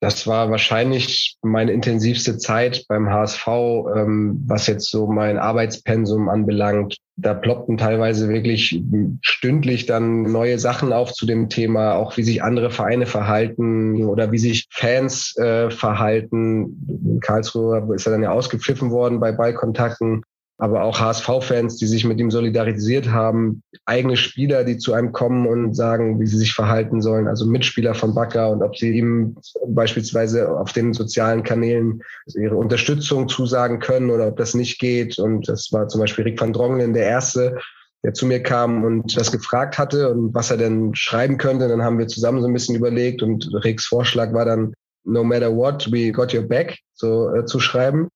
das 0.04 0.28
war 0.28 0.52
wahrscheinlich 0.52 1.38
meine 1.44 1.72
intensivste 1.72 2.38
Zeit 2.38 2.84
beim 2.90 3.10
HSV, 3.10 3.48
ähm, 3.96 4.44
was 4.46 4.68
jetzt 4.68 4.92
so 4.92 5.08
mein 5.08 5.38
Arbeitspensum 5.38 6.28
anbelangt. 6.28 6.98
Da 7.16 7.34
ploppten 7.34 7.78
teilweise 7.78 8.28
wirklich 8.28 8.84
stündlich 9.22 9.86
dann 9.86 10.24
neue 10.24 10.60
Sachen 10.60 10.92
auf 10.92 11.14
zu 11.14 11.26
dem 11.26 11.48
Thema, 11.48 11.94
auch 11.94 12.18
wie 12.18 12.24
sich 12.24 12.44
andere 12.44 12.70
Vereine 12.70 13.06
verhalten 13.06 14.04
oder 14.04 14.34
wie 14.34 14.40
sich 14.40 14.68
Fans 14.72 15.38
äh, 15.38 15.72
verhalten. 15.72 16.86
In 16.90 17.22
Karlsruhe 17.22 17.88
ist 17.96 18.06
er 18.06 18.12
dann 18.12 18.24
ja 18.24 18.32
ausgepfiffen 18.32 18.92
worden 18.92 19.22
bei 19.22 19.32
Ballkontakten 19.32 20.24
aber 20.64 20.84
auch 20.84 20.98
HSV-Fans, 20.98 21.76
die 21.76 21.88
sich 21.88 22.06
mit 22.06 22.22
ihm 22.22 22.32
solidarisiert 22.32 23.12
haben, 23.12 23.64
eigene 23.84 24.16
Spieler, 24.16 24.64
die 24.64 24.78
zu 24.78 24.94
einem 24.94 25.12
kommen 25.12 25.46
und 25.46 25.76
sagen, 25.76 26.22
wie 26.22 26.26
sie 26.26 26.38
sich 26.38 26.54
verhalten 26.54 27.02
sollen, 27.02 27.28
also 27.28 27.46
Mitspieler 27.46 27.94
von 27.94 28.16
Bakker 28.16 28.50
und 28.50 28.64
ob 28.64 28.78
sie 28.78 28.98
ihm 28.98 29.36
beispielsweise 29.68 30.58
auf 30.58 30.72
den 30.72 30.94
sozialen 30.94 31.44
Kanälen 31.44 32.02
ihre 32.34 32.56
Unterstützung 32.56 33.28
zusagen 33.28 33.82
können 33.82 34.10
oder 34.10 34.26
ob 34.28 34.38
das 34.38 34.54
nicht 34.54 34.80
geht. 34.80 35.20
Und 35.20 35.50
das 35.50 35.70
war 35.74 35.90
zum 35.90 36.00
Beispiel 36.00 36.24
Rick 36.24 36.40
van 36.40 36.54
Drongelen 36.54 36.94
der 36.94 37.08
Erste, 37.08 37.58
der 38.06 38.14
zu 38.14 38.26
mir 38.26 38.42
kam 38.42 38.86
und 38.86 39.18
das 39.18 39.34
gefragt 39.34 39.78
hatte 39.78 40.12
und 40.12 40.34
was 40.34 40.50
er 40.50 40.56
denn 40.56 40.96
schreiben 40.96 41.38
könnte. 41.38 41.68
Dann 41.68 41.84
haben 41.84 42.00
wir 42.00 42.08
zusammen 42.08 42.40
so 42.40 42.48
ein 42.48 42.54
bisschen 42.54 42.78
überlegt 42.78 43.22
und 43.22 43.50
Ricks 43.66 43.86
Vorschlag 43.86 44.32
war 44.32 44.46
dann, 44.46 44.74
no 45.04 45.26
matter 45.26 45.54
what, 45.54 45.92
we 45.92 46.14
got 46.14 46.34
your 46.34 46.44
back, 46.44 46.80
so 46.94 47.36
äh, 47.36 47.44
zu 47.44 47.60
schreiben 47.60 48.08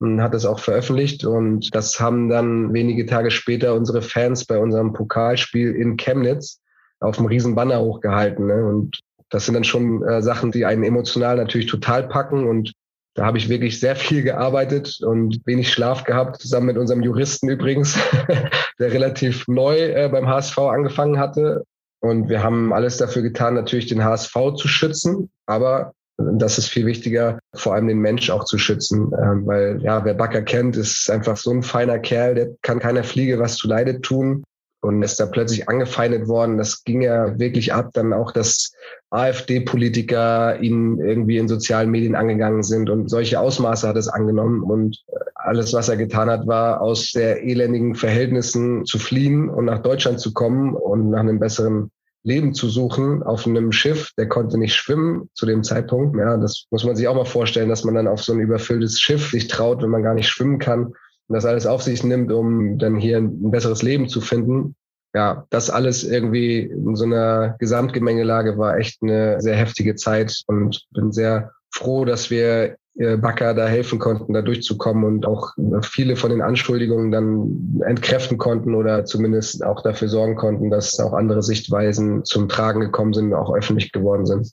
hat 0.00 0.34
es 0.34 0.44
auch 0.44 0.58
veröffentlicht. 0.58 1.24
Und 1.24 1.74
das 1.74 2.00
haben 2.00 2.28
dann 2.28 2.72
wenige 2.72 3.06
Tage 3.06 3.30
später 3.30 3.74
unsere 3.74 4.02
Fans 4.02 4.44
bei 4.44 4.58
unserem 4.58 4.92
Pokalspiel 4.92 5.74
in 5.74 5.96
Chemnitz 5.96 6.60
auf 7.00 7.16
dem 7.16 7.26
riesen 7.26 7.54
Banner 7.54 7.80
hochgehalten. 7.80 8.46
Ne? 8.46 8.64
Und 8.64 9.00
das 9.30 9.46
sind 9.46 9.54
dann 9.54 9.64
schon 9.64 10.02
äh, 10.04 10.22
Sachen, 10.22 10.52
die 10.52 10.64
einen 10.64 10.84
emotional 10.84 11.36
natürlich 11.36 11.66
total 11.66 12.08
packen. 12.08 12.46
Und 12.46 12.72
da 13.14 13.26
habe 13.26 13.38
ich 13.38 13.48
wirklich 13.48 13.80
sehr 13.80 13.96
viel 13.96 14.22
gearbeitet 14.22 15.00
und 15.02 15.40
wenig 15.44 15.70
Schlaf 15.70 16.04
gehabt, 16.04 16.40
zusammen 16.40 16.66
mit 16.66 16.78
unserem 16.78 17.02
Juristen 17.02 17.48
übrigens, 17.48 17.98
der 18.78 18.92
relativ 18.92 19.46
neu 19.48 19.76
äh, 19.76 20.08
beim 20.10 20.28
HSV 20.28 20.58
angefangen 20.58 21.18
hatte. 21.18 21.64
Und 22.00 22.28
wir 22.28 22.42
haben 22.42 22.72
alles 22.72 22.96
dafür 22.96 23.22
getan, 23.22 23.54
natürlich 23.54 23.86
den 23.86 24.02
HSV 24.02 24.34
zu 24.56 24.66
schützen, 24.66 25.30
aber 25.46 25.92
das 26.38 26.58
ist 26.58 26.68
viel 26.68 26.86
wichtiger, 26.86 27.38
vor 27.54 27.74
allem 27.74 27.88
den 27.88 27.98
Mensch 27.98 28.30
auch 28.30 28.44
zu 28.44 28.58
schützen, 28.58 29.12
ähm, 29.22 29.46
weil 29.46 29.80
ja, 29.82 30.04
wer 30.04 30.14
Bakker 30.14 30.42
kennt, 30.42 30.76
ist 30.76 31.10
einfach 31.10 31.36
so 31.36 31.50
ein 31.50 31.62
feiner 31.62 31.98
Kerl, 31.98 32.34
der 32.34 32.50
kann 32.62 32.78
keiner 32.78 33.04
Fliege 33.04 33.38
was 33.38 33.56
zu 33.56 33.68
Leide 33.68 34.00
tun 34.00 34.44
und 34.82 35.02
ist 35.02 35.20
da 35.20 35.26
plötzlich 35.26 35.68
angefeindet 35.68 36.26
worden. 36.28 36.58
Das 36.58 36.82
ging 36.84 37.02
ja 37.02 37.38
wirklich 37.38 37.72
ab, 37.72 37.90
dann 37.92 38.12
auch, 38.12 38.32
dass 38.32 38.72
AfD-Politiker 39.10 40.60
ihn 40.60 40.98
irgendwie 40.98 41.38
in 41.38 41.48
sozialen 41.48 41.90
Medien 41.90 42.16
angegangen 42.16 42.62
sind 42.62 42.90
und 42.90 43.08
solche 43.08 43.38
Ausmaße 43.38 43.86
hat 43.86 43.96
es 43.96 44.08
angenommen 44.08 44.62
und 44.62 45.04
alles, 45.34 45.72
was 45.72 45.88
er 45.88 45.96
getan 45.96 46.30
hat, 46.30 46.46
war 46.46 46.80
aus 46.80 47.10
sehr 47.12 47.42
elendigen 47.42 47.94
Verhältnissen 47.94 48.84
zu 48.84 48.98
fliehen 48.98 49.48
und 49.48 49.66
nach 49.66 49.82
Deutschland 49.82 50.20
zu 50.20 50.32
kommen 50.32 50.74
und 50.74 51.10
nach 51.10 51.20
einem 51.20 51.38
besseren 51.38 51.90
Leben 52.24 52.54
zu 52.54 52.68
suchen 52.68 53.22
auf 53.22 53.46
einem 53.46 53.72
Schiff. 53.72 54.10
Der 54.16 54.28
konnte 54.28 54.58
nicht 54.58 54.74
schwimmen 54.74 55.28
zu 55.34 55.46
dem 55.46 55.62
Zeitpunkt. 55.62 56.16
Ja, 56.16 56.36
das 56.36 56.66
muss 56.70 56.84
man 56.84 56.96
sich 56.96 57.08
auch 57.08 57.16
mal 57.16 57.24
vorstellen, 57.24 57.68
dass 57.68 57.84
man 57.84 57.94
dann 57.94 58.08
auf 58.08 58.22
so 58.22 58.32
ein 58.32 58.40
überfülltes 58.40 59.00
Schiff 59.00 59.30
sich 59.30 59.48
traut, 59.48 59.82
wenn 59.82 59.90
man 59.90 60.02
gar 60.02 60.14
nicht 60.14 60.28
schwimmen 60.28 60.58
kann 60.58 60.86
und 60.86 60.96
das 61.28 61.44
alles 61.44 61.66
auf 61.66 61.82
sich 61.82 62.04
nimmt, 62.04 62.30
um 62.30 62.78
dann 62.78 62.96
hier 62.96 63.18
ein 63.18 63.50
besseres 63.50 63.82
Leben 63.82 64.08
zu 64.08 64.20
finden. 64.20 64.76
Ja, 65.14 65.46
das 65.50 65.68
alles 65.68 66.04
irgendwie 66.04 66.60
in 66.60 66.96
so 66.96 67.04
einer 67.04 67.56
Gesamtgemengelage 67.58 68.56
war 68.56 68.78
echt 68.78 69.02
eine 69.02 69.40
sehr 69.40 69.56
heftige 69.56 69.94
Zeit 69.94 70.42
und 70.46 70.86
bin 70.90 71.12
sehr 71.12 71.52
froh, 71.72 72.04
dass 72.04 72.30
wir 72.30 72.76
Backer 72.94 73.54
da 73.54 73.66
helfen 73.66 73.98
konnten, 73.98 74.34
da 74.34 74.42
durchzukommen 74.42 75.04
und 75.04 75.24
auch 75.24 75.52
viele 75.80 76.14
von 76.14 76.30
den 76.30 76.42
Anschuldigungen 76.42 77.10
dann 77.10 77.80
entkräften 77.86 78.36
konnten 78.36 78.74
oder 78.74 79.06
zumindest 79.06 79.64
auch 79.64 79.82
dafür 79.82 80.08
sorgen 80.08 80.36
konnten, 80.36 80.68
dass 80.68 81.00
auch 81.00 81.14
andere 81.14 81.42
Sichtweisen 81.42 82.26
zum 82.26 82.50
Tragen 82.50 82.80
gekommen 82.80 83.14
sind 83.14 83.32
und 83.32 83.34
auch 83.34 83.54
öffentlich 83.54 83.92
geworden 83.92 84.26
sind. 84.26 84.52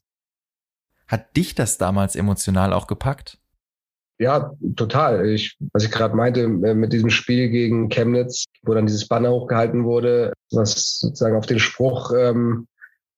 Hat 1.06 1.36
dich 1.36 1.54
das 1.54 1.78
damals 1.78 2.16
emotional 2.16 2.72
auch 2.72 2.88
gepackt? 2.88 3.40
Ja, 4.20 4.52
total. 4.76 5.26
Ich, 5.28 5.58
was 5.74 5.84
ich 5.84 5.92
gerade 5.92 6.16
meinte, 6.16 6.42
äh, 6.42 6.76
mit 6.76 6.94
diesem 6.94 7.10
Spiel 7.10 7.50
gegen 7.50 7.90
Chemnitz, 7.90 8.46
wo 8.64 8.74
dann 8.74 8.86
dieses 8.86 9.08
Banner 9.08 9.32
hochgehalten 9.32 9.86
wurde, 9.86 10.34
was 10.52 11.00
sozusagen 11.00 11.38
auf 11.38 11.46
den 11.46 11.60
Spruch 11.60 12.12
ähm, 12.16 12.68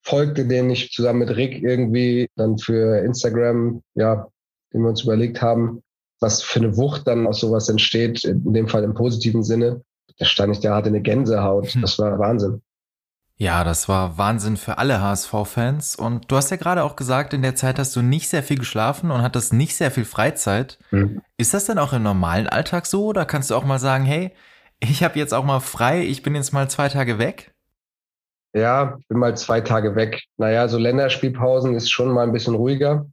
folgte, 0.02 0.48
den 0.48 0.70
ich 0.70 0.92
zusammen 0.92 1.20
mit 1.20 1.36
Rick 1.36 1.62
irgendwie 1.64 2.28
dann 2.36 2.58
für 2.58 3.04
Instagram 3.04 3.82
ja 3.96 4.28
den 4.74 4.82
wir 4.82 4.90
uns 4.90 5.04
überlegt 5.04 5.42
haben, 5.42 5.84
was 6.20 6.42
für 6.42 6.60
eine 6.60 6.78
Wucht 6.78 7.08
dann 7.08 7.28
aus 7.28 7.40
sowas 7.40 7.70
entsteht, 7.70 8.24
in 8.24 8.54
dem 8.54 8.68
Fall 8.68 8.84
im 8.84 8.94
positiven 8.94 9.44
Sinne. 9.44 9.82
Da 10.18 10.26
stand 10.26 10.56
ich 10.56 10.62
da, 10.62 10.76
hatte 10.76 10.90
eine 10.90 11.02
Gänsehaut. 11.02 11.74
Hm. 11.74 11.82
Das 11.82 11.98
war 12.00 12.20
Wahnsinn. 12.20 12.62
Ja, 13.38 13.64
das 13.64 13.90
war 13.90 14.20
Wahnsinn 14.20 14.56
für 14.56 14.78
alle 14.78 15.02
HSV-Fans. 15.02 15.96
Und 15.96 16.32
du 16.32 16.36
hast 16.36 16.52
ja 16.52 16.58
gerade 16.58 16.84
auch 16.84 16.96
gesagt, 16.96 17.34
in 17.34 17.42
der 17.42 17.56
Zeit 17.56 17.80
hast 17.80 17.96
du 17.96 18.04
nicht 18.04 18.30
sehr 18.30 18.44
viel 18.44 18.60
geschlafen 18.60 19.10
und 19.10 19.24
hattest 19.24 19.52
nicht 19.52 19.76
sehr 19.76 19.90
viel 19.90 20.06
Freizeit. 20.06 20.78
Mhm. 20.92 21.22
Ist 21.38 21.56
das 21.56 21.66
denn 21.66 21.80
auch 21.80 21.92
im 21.92 22.04
normalen 22.04 22.48
Alltag 22.48 22.86
so? 22.86 23.06
Oder 23.06 23.26
kannst 23.26 23.50
du 23.50 23.56
auch 23.56 23.66
mal 23.66 23.80
sagen, 23.80 24.06
hey, 24.06 24.32
ich 24.80 25.04
habe 25.04 25.18
jetzt 25.18 25.34
auch 25.34 25.44
mal 25.44 25.60
frei, 25.60 26.04
ich 26.04 26.22
bin 26.22 26.36
jetzt 26.36 26.54
mal 26.54 26.70
zwei 26.70 26.88
Tage 26.88 27.18
weg? 27.18 27.52
Ja, 28.54 28.98
bin 29.08 29.18
mal 29.18 29.36
zwei 29.38 29.62
Tage 29.62 29.96
weg. 29.96 30.24
Naja, 30.38 30.68
so 30.68 30.78
Länderspielpausen 30.78 31.76
ist 31.76 31.90
schon 31.92 32.12
mal 32.12 32.24
ein 32.24 32.34
bisschen 32.34 32.56
ruhiger. 32.56 33.06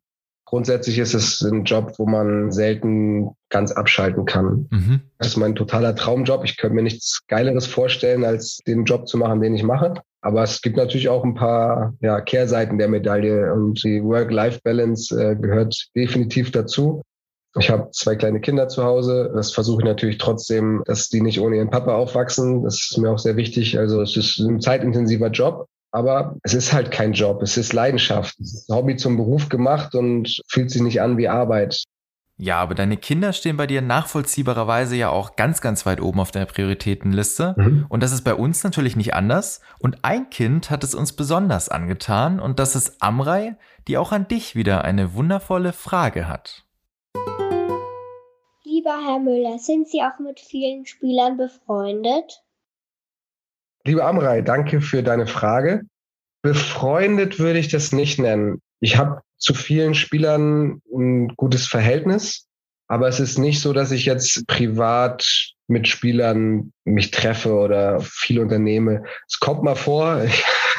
Grundsätzlich 0.44 0.98
ist 0.98 1.12
es 1.12 1.42
ein 1.42 1.64
Job, 1.64 1.92
wo 1.98 2.06
man 2.06 2.50
selten 2.50 3.28
ganz 3.50 3.70
abschalten 3.70 4.24
kann. 4.24 4.66
Mhm. 4.70 5.00
Das 5.18 5.28
ist 5.28 5.36
mein 5.36 5.54
totaler 5.54 5.94
Traumjob. 5.94 6.42
Ich 6.44 6.56
könnte 6.56 6.74
mir 6.74 6.82
nichts 6.82 7.20
Geileres 7.28 7.66
vorstellen, 7.66 8.24
als 8.24 8.58
den 8.66 8.84
Job 8.84 9.06
zu 9.08 9.18
machen, 9.18 9.42
den 9.42 9.54
ich 9.54 9.62
mache. 9.62 9.94
Aber 10.22 10.42
es 10.42 10.62
gibt 10.62 10.76
natürlich 10.76 11.08
auch 11.10 11.22
ein 11.22 11.34
paar 11.34 11.94
ja, 12.00 12.20
Kehrseiten 12.20 12.78
der 12.78 12.88
Medaille 12.88 13.52
und 13.52 13.84
die 13.84 14.02
Work-Life-Balance 14.02 15.14
äh, 15.20 15.36
gehört 15.36 15.76
definitiv 15.94 16.50
dazu. 16.50 17.02
Ich 17.58 17.70
habe 17.70 17.90
zwei 17.92 18.16
kleine 18.16 18.40
Kinder 18.40 18.68
zu 18.68 18.84
Hause. 18.84 19.30
Das 19.34 19.52
versuche 19.52 19.82
ich 19.82 19.86
natürlich 19.86 20.18
trotzdem, 20.18 20.82
dass 20.86 21.08
die 21.08 21.20
nicht 21.20 21.40
ohne 21.40 21.56
ihren 21.56 21.70
Papa 21.70 21.94
aufwachsen. 21.94 22.62
Das 22.62 22.74
ist 22.74 22.98
mir 22.98 23.10
auch 23.10 23.18
sehr 23.18 23.36
wichtig. 23.36 23.78
Also 23.78 24.00
es 24.00 24.16
ist 24.16 24.38
ein 24.38 24.60
zeitintensiver 24.60 25.28
Job. 25.28 25.66
Aber 25.90 26.36
es 26.42 26.52
ist 26.52 26.72
halt 26.72 26.90
kein 26.90 27.14
Job, 27.14 27.40
es 27.42 27.56
ist 27.56 27.72
Leidenschaft. 27.72 28.38
Es 28.40 28.54
ist 28.54 28.68
Hobby 28.68 28.96
zum 28.96 29.16
Beruf 29.16 29.48
gemacht 29.48 29.94
und 29.94 30.40
fühlt 30.48 30.70
sich 30.70 30.82
nicht 30.82 31.00
an 31.00 31.16
wie 31.16 31.28
Arbeit. 31.28 31.82
Ja, 32.40 32.60
aber 32.60 32.76
deine 32.76 32.96
Kinder 32.96 33.32
stehen 33.32 33.56
bei 33.56 33.66
dir 33.66 33.82
nachvollziehbarerweise 33.82 34.94
ja 34.94 35.08
auch 35.08 35.34
ganz, 35.34 35.60
ganz 35.60 35.86
weit 35.86 36.00
oben 36.00 36.20
auf 36.20 36.30
der 36.30 36.44
Prioritätenliste. 36.44 37.54
Mhm. 37.56 37.86
Und 37.88 38.02
das 38.02 38.12
ist 38.12 38.22
bei 38.22 38.34
uns 38.34 38.62
natürlich 38.62 38.94
nicht 38.94 39.14
anders. 39.14 39.60
Und 39.80 39.98
ein 40.02 40.30
Kind 40.30 40.70
hat 40.70 40.84
es 40.84 40.94
uns 40.94 41.14
besonders 41.14 41.68
angetan 41.68 42.38
und 42.38 42.60
das 42.60 42.76
ist 42.76 43.02
Amrei, 43.02 43.56
die 43.88 43.98
auch 43.98 44.12
an 44.12 44.28
dich 44.28 44.54
wieder 44.54 44.84
eine 44.84 45.14
wundervolle 45.14 45.72
Frage 45.72 46.28
hat. 46.28 46.67
Lieber 48.88 49.04
Herr 49.04 49.18
Müller, 49.18 49.58
sind 49.58 49.86
Sie 49.86 50.00
auch 50.00 50.18
mit 50.18 50.40
vielen 50.40 50.86
Spielern 50.86 51.36
befreundet? 51.36 52.42
Liebe 53.84 54.02
Amrei, 54.02 54.40
danke 54.40 54.80
für 54.80 55.02
deine 55.02 55.26
Frage. 55.26 55.82
Befreundet 56.40 57.38
würde 57.38 57.58
ich 57.58 57.68
das 57.68 57.92
nicht 57.92 58.18
nennen. 58.18 58.62
Ich 58.80 58.96
habe 58.96 59.20
zu 59.36 59.52
vielen 59.52 59.94
Spielern 59.94 60.80
ein 60.90 61.28
gutes 61.36 61.66
Verhältnis, 61.66 62.46
aber 62.86 63.08
es 63.08 63.20
ist 63.20 63.36
nicht 63.36 63.60
so, 63.60 63.74
dass 63.74 63.90
ich 63.90 64.06
jetzt 64.06 64.46
privat 64.46 65.22
mit 65.66 65.86
Spielern 65.86 66.72
mich 66.84 67.10
treffe 67.10 67.52
oder 67.56 68.00
viel 68.00 68.40
unternehme. 68.40 69.04
Es 69.28 69.38
kommt 69.38 69.62
mal 69.64 69.76
vor. 69.76 70.22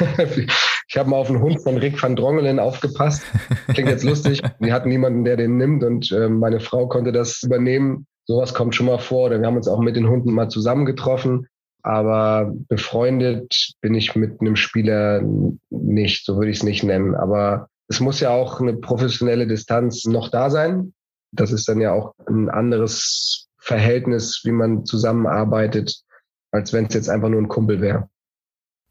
Ich, 0.90 0.98
habe 0.98 1.08
mal 1.08 1.18
auf 1.18 1.28
einen 1.28 1.40
Hund 1.40 1.62
von 1.62 1.76
Rick 1.76 2.02
van 2.02 2.16
Drongelen 2.16 2.58
aufgepasst. 2.58 3.22
Klingt 3.68 3.88
jetzt 3.88 4.02
lustig. 4.02 4.42
Wir 4.58 4.72
hatten 4.72 4.88
niemanden, 4.88 5.24
der 5.24 5.36
den 5.36 5.56
nimmt 5.56 5.84
und 5.84 6.10
äh, 6.10 6.28
meine 6.28 6.58
Frau 6.58 6.88
konnte 6.88 7.12
das 7.12 7.44
übernehmen. 7.44 8.06
Sowas 8.26 8.54
kommt 8.54 8.74
schon 8.74 8.86
mal 8.86 8.98
vor. 8.98 9.26
Oder 9.26 9.40
wir 9.40 9.46
haben 9.46 9.56
uns 9.56 9.68
auch 9.68 9.80
mit 9.80 9.96
den 9.96 10.08
Hunden 10.08 10.32
mal 10.32 10.48
zusammengetroffen. 10.48 11.46
Aber 11.82 12.52
befreundet 12.68 13.72
bin 13.80 13.94
ich 13.94 14.14
mit 14.16 14.40
einem 14.40 14.56
Spieler 14.56 15.22
nicht, 15.70 16.26
so 16.26 16.36
würde 16.36 16.50
ich 16.50 16.58
es 16.58 16.62
nicht 16.62 16.82
nennen. 16.82 17.14
Aber 17.14 17.68
es 17.88 18.00
muss 18.00 18.20
ja 18.20 18.30
auch 18.30 18.60
eine 18.60 18.74
professionelle 18.74 19.46
Distanz 19.46 20.04
noch 20.04 20.28
da 20.28 20.50
sein. 20.50 20.92
Das 21.32 21.52
ist 21.52 21.68
dann 21.68 21.80
ja 21.80 21.92
auch 21.92 22.14
ein 22.26 22.50
anderes 22.50 23.48
Verhältnis, 23.58 24.42
wie 24.44 24.52
man 24.52 24.84
zusammenarbeitet, 24.84 26.02
als 26.50 26.72
wenn 26.72 26.86
es 26.86 26.94
jetzt 26.94 27.08
einfach 27.08 27.28
nur 27.28 27.40
ein 27.40 27.48
Kumpel 27.48 27.80
wäre. 27.80 28.08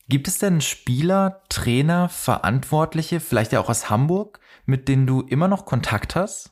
Gibt 0.10 0.28
es 0.28 0.40
denn 0.40 0.62
Spieler, 0.62 1.44
Trainer, 1.50 2.10
Verantwortliche, 2.10 3.20
vielleicht 3.20 3.52
ja 3.52 3.60
auch 3.60 3.70
aus 3.70 3.90
Hamburg, 3.90 4.40
mit 4.66 4.88
denen 4.88 5.08
du 5.08 5.22
immer 5.22 5.48
noch 5.48 5.66
Kontakt 5.66 6.16
hast? 6.16 6.52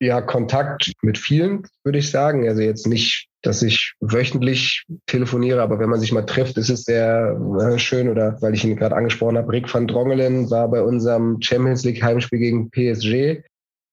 Ja, 0.00 0.20
Kontakt 0.20 0.92
mit 1.02 1.18
vielen, 1.18 1.66
würde 1.82 1.98
ich 1.98 2.10
sagen. 2.10 2.46
Also 2.48 2.62
jetzt 2.62 2.86
nicht 2.86 3.28
dass 3.42 3.62
ich 3.62 3.94
wöchentlich 4.00 4.84
telefoniere, 5.06 5.62
aber 5.62 5.78
wenn 5.78 5.90
man 5.90 6.00
sich 6.00 6.12
mal 6.12 6.26
trifft, 6.26 6.56
ist 6.56 6.70
es 6.70 6.84
sehr 6.84 7.38
äh, 7.60 7.78
schön. 7.78 8.08
Oder 8.08 8.36
weil 8.40 8.54
ich 8.54 8.64
ihn 8.64 8.76
gerade 8.76 8.96
angesprochen 8.96 9.38
habe, 9.38 9.52
Rick 9.52 9.72
van 9.72 9.86
Drongelen 9.86 10.50
war 10.50 10.68
bei 10.68 10.82
unserem 10.82 11.40
Champions 11.40 11.84
League 11.84 12.02
Heimspiel 12.02 12.38
gegen 12.38 12.70
PSG. 12.70 13.42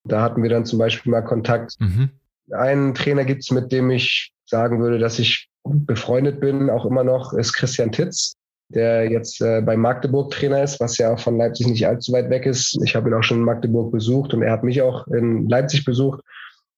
Da 0.04 0.22
hatten 0.22 0.42
wir 0.42 0.50
dann 0.50 0.64
zum 0.64 0.78
Beispiel 0.78 1.12
mal 1.12 1.22
Kontakt. 1.22 1.74
Mhm. 1.78 2.10
Einen 2.52 2.94
Trainer 2.94 3.24
gibt's, 3.24 3.50
mit 3.50 3.70
dem 3.72 3.90
ich 3.90 4.32
sagen 4.44 4.80
würde, 4.80 4.98
dass 4.98 5.18
ich 5.18 5.48
befreundet 5.64 6.40
bin, 6.40 6.70
auch 6.70 6.84
immer 6.84 7.02
noch, 7.02 7.32
ist 7.32 7.52
Christian 7.52 7.90
Titz, 7.90 8.34
der 8.68 9.10
jetzt 9.10 9.40
äh, 9.40 9.60
bei 9.60 9.76
Magdeburg 9.76 10.30
Trainer 10.32 10.62
ist, 10.62 10.80
was 10.80 10.98
ja 10.98 11.16
von 11.16 11.36
Leipzig 11.36 11.68
nicht 11.68 11.86
allzu 11.86 12.12
weit 12.12 12.30
weg 12.30 12.46
ist. 12.46 12.78
Ich 12.82 12.96
habe 12.96 13.08
ihn 13.08 13.14
auch 13.14 13.22
schon 13.22 13.38
in 13.38 13.44
Magdeburg 13.44 13.92
besucht 13.92 14.34
und 14.34 14.42
er 14.42 14.52
hat 14.52 14.64
mich 14.64 14.82
auch 14.82 15.06
in 15.08 15.48
Leipzig 15.48 15.84
besucht. 15.84 16.20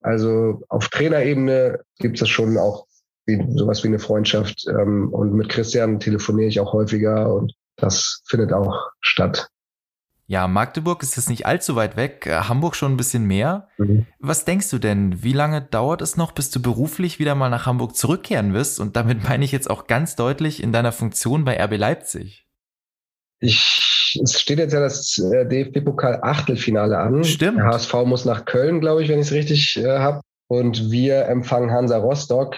Also 0.01 0.61
auf 0.69 0.89
Trainerebene 0.89 1.81
gibt 1.99 2.21
es 2.21 2.29
schon 2.29 2.57
auch 2.59 2.87
wie, 3.27 3.45
sowas 3.57 3.83
wie 3.85 3.89
eine 3.89 3.99
Freundschaft. 3.99 4.67
Ähm, 4.69 5.09
und 5.13 5.35
mit 5.35 5.49
Christian 5.49 6.01
telefoniere 6.01 6.49
ich 6.49 6.61
auch 6.61 6.73
häufiger 6.73 7.33
und 7.35 7.53
das 7.77 8.23
findet 8.27 8.53
auch 8.53 8.91
statt. 9.01 9.49
Ja, 10.31 10.47
Magdeburg 10.47 11.03
ist 11.03 11.17
jetzt 11.17 11.31
nicht 11.31 11.47
allzu 11.47 11.75
weit 11.75 11.97
weg, 11.97 12.27
äh, 12.27 12.33
Hamburg 12.33 12.77
schon 12.77 12.93
ein 12.93 12.97
bisschen 12.99 13.25
mehr. 13.25 13.69
Mhm. 13.79 14.05
Was 14.19 14.45
denkst 14.45 14.69
du 14.69 14.79
denn, 14.79 15.23
wie 15.23 15.33
lange 15.33 15.63
dauert 15.63 16.03
es 16.03 16.19
noch, 16.19 16.33
bis 16.33 16.51
du 16.51 16.61
beruflich 16.61 17.19
wieder 17.19 17.35
mal 17.35 17.49
nach 17.49 17.65
Hamburg 17.65 17.97
zurückkehren 17.97 18.53
wirst? 18.53 18.79
Und 18.79 18.95
damit 18.95 19.25
meine 19.25 19.43
ich 19.47 19.53
jetzt 19.53 19.71
auch 19.71 19.87
ganz 19.87 20.17
deutlich 20.17 20.63
in 20.63 20.71
deiner 20.71 20.93
Funktion 20.93 21.47
bei 21.47 21.59
RB 21.59 21.79
Leipzig. 21.79 22.47
Ich, 23.41 24.19
es 24.23 24.39
steht 24.39 24.59
jetzt 24.59 24.75
ja 24.75 24.81
das 24.81 25.19
äh, 25.19 25.47
DFB-Pokal 25.47 26.21
Achtelfinale 26.23 26.99
an. 26.99 27.25
Stimmt. 27.25 27.57
Der 27.57 27.65
HSV 27.65 27.95
muss 28.05 28.27
nach 28.27 28.45
Köln, 28.45 28.81
glaube 28.83 29.03
ich, 29.03 29.09
wenn 29.09 29.21
ich 29.21 29.29
es 29.29 29.33
richtig 29.33 29.79
äh, 29.79 29.99
habe. 29.99 30.21
Und 30.47 30.91
wir 30.91 31.25
empfangen 31.27 31.71
Hansa 31.71 31.97
Rostock. 31.97 32.55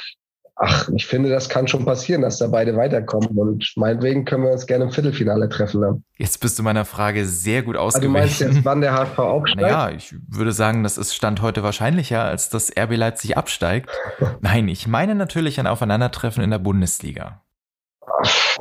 Ach, 0.62 0.90
ich 0.94 1.07
finde, 1.07 1.31
das 1.31 1.49
kann 1.49 1.68
schon 1.68 1.87
passieren, 1.87 2.20
dass 2.20 2.38
da 2.38 2.46
beide 2.46 2.77
weiterkommen. 2.77 3.29
Und 3.31 3.73
meinetwegen 3.77 4.27
können 4.27 4.44
wir 4.44 4.53
uns 4.53 4.66
gerne 4.66 4.85
im 4.85 4.90
Viertelfinale 4.90 5.49
treffen. 5.49 5.81
Dann. 5.81 6.05
Jetzt 6.18 6.38
bist 6.40 6.59
du 6.59 6.62
meiner 6.62 6.85
Frage 6.85 7.25
sehr 7.25 7.62
gut 7.62 7.77
ausgewichen. 7.77 8.14
Also 8.14 8.44
du 8.44 8.46
meinst 8.46 8.57
jetzt, 8.57 8.64
wann 8.66 8.83
der 8.83 8.92
HSV 8.92 9.18
aufsteigt? 9.18 9.62
Naja, 9.62 9.90
ich 9.90 10.14
würde 10.29 10.53
sagen, 10.53 10.83
das 10.83 10.99
ist 10.99 11.14
Stand 11.14 11.40
heute 11.40 11.62
wahrscheinlicher, 11.62 12.23
als 12.23 12.51
dass 12.51 12.70
RB 12.77 12.96
Leipzig 12.96 13.38
absteigt. 13.38 13.88
Nein, 14.42 14.68
ich 14.68 14.87
meine 14.87 15.14
natürlich 15.14 15.59
ein 15.59 15.66
Aufeinandertreffen 15.66 16.44
in 16.44 16.51
der 16.51 16.59
Bundesliga 16.59 17.40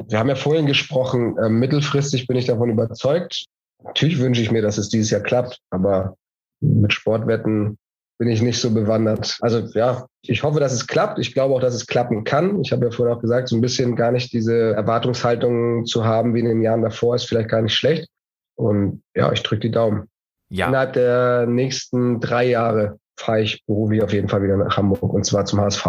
wir 0.07 0.19
haben 0.19 0.29
ja 0.29 0.35
vorhin 0.35 0.65
gesprochen, 0.65 1.37
äh, 1.37 1.49
mittelfristig 1.49 2.27
bin 2.27 2.37
ich 2.37 2.45
davon 2.45 2.69
überzeugt. 2.69 3.45
Natürlich 3.83 4.19
wünsche 4.19 4.41
ich 4.41 4.51
mir, 4.51 4.61
dass 4.61 4.77
es 4.77 4.89
dieses 4.89 5.11
Jahr 5.11 5.21
klappt, 5.21 5.59
aber 5.69 6.15
mit 6.61 6.93
Sportwetten 6.93 7.77
bin 8.19 8.29
ich 8.29 8.41
nicht 8.41 8.59
so 8.59 8.71
bewandert. 8.71 9.37
Also 9.39 9.59
ja, 9.73 10.05
ich 10.21 10.43
hoffe, 10.43 10.59
dass 10.59 10.73
es 10.73 10.87
klappt. 10.87 11.19
Ich 11.19 11.33
glaube 11.33 11.55
auch, 11.55 11.61
dass 11.61 11.73
es 11.73 11.87
klappen 11.87 12.25
kann. 12.25 12.61
Ich 12.61 12.73
habe 12.73 12.85
ja 12.85 12.91
vorhin 12.91 13.15
auch 13.15 13.21
gesagt, 13.21 13.47
so 13.47 13.55
ein 13.55 13.61
bisschen 13.61 13.95
gar 13.95 14.11
nicht 14.11 14.33
diese 14.33 14.73
Erwartungshaltung 14.73 15.85
zu 15.85 16.03
haben 16.03 16.35
wie 16.35 16.41
in 16.41 16.45
den 16.45 16.61
Jahren 16.61 16.81
davor 16.81 17.15
ist 17.15 17.23
vielleicht 17.23 17.49
gar 17.49 17.61
nicht 17.61 17.73
schlecht. 17.73 18.09
Und 18.55 19.01
ja, 19.15 19.31
ich 19.31 19.41
drücke 19.41 19.61
die 19.61 19.71
Daumen. 19.71 20.09
Ja. 20.49 20.67
Innerhalb 20.67 20.93
der 20.93 21.45
nächsten 21.47 22.19
drei 22.19 22.45
Jahre 22.45 22.99
fahre 23.17 23.41
ich 23.41 23.65
beruflich 23.65 24.03
auf 24.03 24.11
jeden 24.11 24.27
Fall 24.27 24.43
wieder 24.43 24.57
nach 24.57 24.75
Hamburg 24.75 25.13
und 25.13 25.25
zwar 25.25 25.45
zum 25.45 25.61
HSV. 25.61 25.87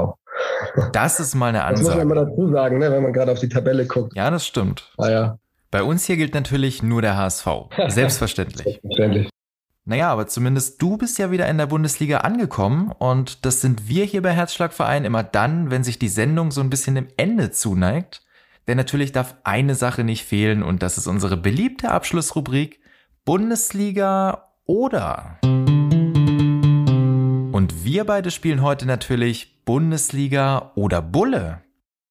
Das 0.92 1.18
ist 1.18 1.34
mal 1.34 1.48
eine 1.48 1.64
Ansage. 1.64 1.88
Das 1.88 1.96
muss 1.96 2.04
man 2.04 2.16
mal 2.16 2.26
dazu 2.26 2.52
sagen, 2.52 2.78
ne, 2.78 2.92
wenn 2.92 3.02
man 3.02 3.12
gerade 3.12 3.32
auf 3.32 3.40
die 3.40 3.48
Tabelle 3.48 3.86
guckt. 3.86 4.14
Ja, 4.14 4.30
das 4.30 4.46
stimmt. 4.46 4.92
Ah, 4.98 5.10
ja. 5.10 5.38
Bei 5.72 5.82
uns 5.82 6.04
hier 6.04 6.16
gilt 6.16 6.34
natürlich 6.34 6.82
nur 6.82 7.02
der 7.02 7.16
HSV. 7.16 7.46
Selbstverständlich. 7.88 8.64
Selbstverständlich. 8.64 9.30
Naja, 9.90 10.12
aber 10.12 10.28
zumindest 10.28 10.80
du 10.80 10.96
bist 10.96 11.18
ja 11.18 11.32
wieder 11.32 11.48
in 11.48 11.58
der 11.58 11.66
Bundesliga 11.66 12.18
angekommen 12.18 12.92
und 12.96 13.44
das 13.44 13.60
sind 13.60 13.88
wir 13.88 14.04
hier 14.04 14.22
bei 14.22 14.30
Herzschlagverein 14.30 15.04
immer 15.04 15.24
dann, 15.24 15.72
wenn 15.72 15.82
sich 15.82 15.98
die 15.98 16.06
Sendung 16.06 16.52
so 16.52 16.60
ein 16.60 16.70
bisschen 16.70 16.94
dem 16.94 17.08
Ende 17.16 17.50
zuneigt. 17.50 18.24
Denn 18.68 18.76
natürlich 18.76 19.10
darf 19.10 19.34
eine 19.42 19.74
Sache 19.74 20.04
nicht 20.04 20.24
fehlen 20.24 20.62
und 20.62 20.84
das 20.84 20.96
ist 20.96 21.08
unsere 21.08 21.36
beliebte 21.36 21.90
Abschlussrubrik 21.90 22.78
Bundesliga 23.24 24.52
oder. 24.64 25.40
Und 27.50 27.84
wir 27.84 28.04
beide 28.04 28.30
spielen 28.30 28.62
heute 28.62 28.86
natürlich 28.86 29.64
Bundesliga 29.64 30.70
oder 30.76 31.02
Bulle. 31.02 31.62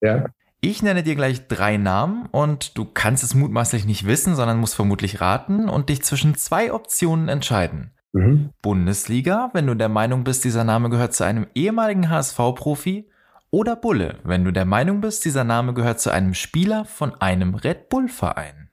Ja. 0.01 0.25
Ich 0.61 0.83
nenne 0.83 1.03
dir 1.03 1.15
gleich 1.15 1.47
drei 1.47 1.77
Namen 1.77 2.25
und 2.31 2.77
du 2.77 2.83
kannst 2.85 3.23
es 3.23 3.33
mutmaßlich 3.33 3.85
nicht 3.85 4.05
wissen, 4.05 4.35
sondern 4.35 4.57
musst 4.57 4.75
vermutlich 4.75 5.21
raten 5.21 5.69
und 5.69 5.87
dich 5.87 6.03
zwischen 6.03 6.35
zwei 6.35 6.73
Optionen 6.73 7.29
entscheiden. 7.29 7.91
Mhm. 8.11 8.49
Bundesliga, 8.61 9.51
wenn 9.53 9.67
du 9.67 9.75
der 9.75 9.87
Meinung 9.87 10.25
bist, 10.25 10.43
dieser 10.43 10.65
Name 10.65 10.89
gehört 10.89 11.13
zu 11.13 11.23
einem 11.23 11.47
ehemaligen 11.55 12.09
HSV-Profi. 12.09 13.09
Oder 13.51 13.75
Bulle, 13.75 14.19
wenn 14.23 14.43
du 14.43 14.51
der 14.51 14.65
Meinung 14.65 15.01
bist, 15.01 15.25
dieser 15.25 15.43
Name 15.43 15.73
gehört 15.73 15.99
zu 15.99 16.11
einem 16.11 16.33
Spieler 16.35 16.85
von 16.85 17.19
einem 17.19 17.55
Red 17.55 17.89
Bull-Verein. 17.89 18.69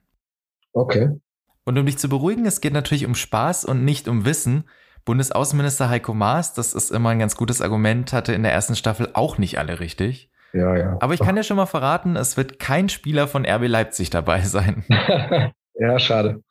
Okay. 0.73 1.19
Und 1.63 1.77
um 1.79 1.85
dich 1.85 1.97
zu 1.97 2.09
beruhigen, 2.09 2.45
es 2.45 2.61
geht 2.61 2.73
natürlich 2.73 3.05
um 3.05 3.15
Spaß 3.15 3.65
und 3.65 3.83
nicht 3.85 4.07
um 4.07 4.25
Wissen. 4.25 4.65
Bundesaußenminister 5.05 5.89
Heiko 5.89 6.13
Maas, 6.13 6.53
das 6.53 6.73
ist 6.73 6.91
immer 6.91 7.09
ein 7.09 7.19
ganz 7.19 7.37
gutes 7.37 7.61
Argument, 7.61 8.13
hatte 8.13 8.33
in 8.33 8.43
der 8.43 8.51
ersten 8.51 8.75
Staffel 8.75 9.09
auch 9.13 9.37
nicht 9.37 9.57
alle 9.57 9.79
richtig. 9.79 10.29
Ja, 10.53 10.75
ja. 10.75 10.97
Aber 10.99 11.13
ich 11.13 11.19
kann 11.19 11.35
dir 11.35 11.43
schon 11.43 11.57
mal 11.57 11.65
verraten, 11.65 12.15
es 12.15 12.37
wird 12.37 12.59
kein 12.59 12.89
Spieler 12.89 13.27
von 13.27 13.45
RB 13.45 13.67
Leipzig 13.67 14.09
dabei 14.09 14.41
sein. 14.43 14.83
ja, 15.75 15.99
schade. 15.99 16.43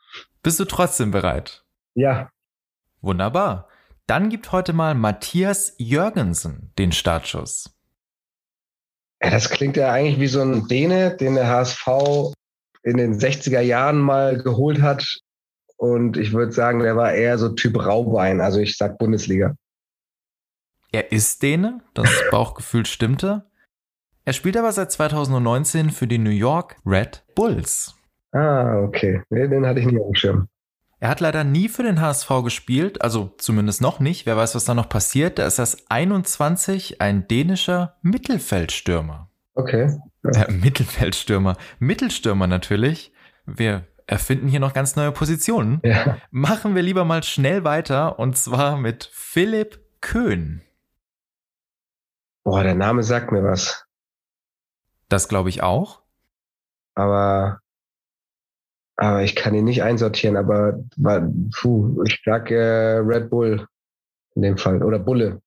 Bist 0.43 0.61
du 0.61 0.65
trotzdem 0.65 1.11
bereit? 1.11 1.65
Ja. 1.95 2.31
Wunderbar. 3.01 3.69
Dann 4.07 4.29
gibt 4.29 4.53
heute 4.53 4.73
mal 4.73 4.95
Matthias 4.95 5.75
Jürgensen 5.79 6.73
den 6.79 6.93
Startschuss. 6.93 7.75
Ja, 9.23 9.31
das 9.31 9.51
klingt 9.51 9.77
ja 9.77 9.91
eigentlich 9.91 10.21
wie 10.21 10.29
so 10.29 10.43
ein 10.43 10.69
Däne, 10.69 11.17
den 11.17 11.35
der 11.35 11.49
HSV 11.49 11.89
in 12.83 12.99
den 12.99 13.19
60er 13.19 13.61
Jahren 13.61 13.99
mal 13.99 14.39
geholt 14.39 14.81
hat. 14.81 15.19
Und 15.77 16.17
ich 16.17 16.33
würde 16.33 16.53
sagen, 16.53 16.81
der 16.81 16.97
war 16.97 17.13
eher 17.13 17.37
so 17.39 17.49
Typ 17.51 17.85
Raubein. 17.85 18.41
Also 18.41 18.61
ich 18.61 18.77
sag 18.77 18.99
Bundesliga. 18.99 19.55
Er 20.93 21.11
ist 21.13 21.43
Däne, 21.43 21.81
das 21.95 22.09
Bauchgefühl 22.31 22.87
stimmte. 22.87 23.51
Er 24.27 24.33
spielt 24.33 24.57
aber 24.57 24.73
seit 24.73 24.91
2019 24.91 25.91
für 25.91 26.09
die 26.09 26.19
New 26.19 26.31
York 26.31 26.77
Red 26.85 27.25
Bulls. 27.37 27.95
Ah, 28.33 28.81
okay. 28.81 29.23
Nee, 29.31 29.47
den 29.47 29.65
hatte 29.65 29.79
ich 29.79 29.87
nie 29.87 30.01
auf 30.01 30.07
dem 30.07 30.15
Schirm. 30.17 30.49
Er 30.99 31.11
hat 31.11 31.21
leider 31.21 31.45
nie 31.45 31.69
für 31.69 31.85
den 31.85 32.01
HSV 32.01 32.29
gespielt, 32.43 33.03
also 33.03 33.33
zumindest 33.39 33.81
noch 33.81 34.01
nicht. 34.01 34.27
Wer 34.27 34.37
weiß, 34.37 34.57
was 34.57 34.65
da 34.65 34.75
noch 34.75 34.89
passiert. 34.89 35.39
Da 35.39 35.47
ist 35.47 35.61
das 35.61 35.89
21 35.91 37.01
ein 37.01 37.29
dänischer 37.29 37.95
Mittelfeldstürmer. 38.03 39.31
Okay. 39.55 39.97
Ja. 40.25 40.43
Äh, 40.43 40.53
Mittelfeldstürmer. 40.53 41.57
Mittelstürmer 41.79 42.49
natürlich. 42.49 43.13
Wir 43.45 43.87
erfinden 44.09 44.49
hier 44.49 44.61
noch 44.61 44.73
ganz 44.73 44.97
neue 44.97 45.13
Positionen. 45.13 45.81
Ja. 45.85 46.17
Machen 46.33 46.75
wir 46.75 46.83
lieber 46.83 47.05
mal 47.05 47.23
schnell 47.23 47.63
weiter 47.63 48.19
und 48.19 48.37
zwar 48.37 48.77
mit 48.77 49.09
Philipp 49.13 49.79
Köhn. 50.01 50.63
Boah, 52.43 52.65
der 52.65 52.75
Name 52.75 53.05
sagt 53.05 53.31
mir 53.31 53.45
was. 53.45 53.86
Das 55.09 55.29
glaube 55.29 55.49
ich 55.49 55.63
auch. 55.63 56.03
Aber, 56.95 57.61
aber 58.97 59.23
ich 59.23 59.37
kann 59.37 59.55
ihn 59.55 59.65
nicht 59.65 59.83
einsortieren, 59.83 60.37
aber 60.37 60.79
puh, 61.55 62.03
ich 62.05 62.23
sag 62.25 62.51
äh, 62.51 62.99
Red 62.99 63.31
Bull 63.31 63.67
in 64.35 64.43
dem 64.43 64.59
Fall 64.59 64.83
oder 64.83 64.99
Bulle. 64.99 65.41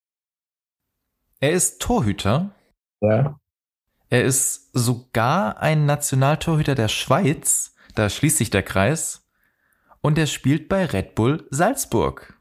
Er 1.40 1.52
ist 1.52 1.80
Torhüter. 1.80 2.50
Ja. 3.00 3.38
Er 4.10 4.24
ist 4.24 4.70
sogar 4.72 5.60
ein 5.60 5.86
Nationaltorhüter 5.86 6.74
der 6.74 6.88
Schweiz. 6.88 7.74
Da 7.94 8.08
schließt 8.08 8.38
sich 8.38 8.50
der 8.50 8.62
Kreis. 8.62 9.26
Und 10.00 10.18
er 10.18 10.26
spielt 10.26 10.68
bei 10.68 10.84
Red 10.84 11.14
Bull 11.14 11.46
Salzburg. 11.50 12.38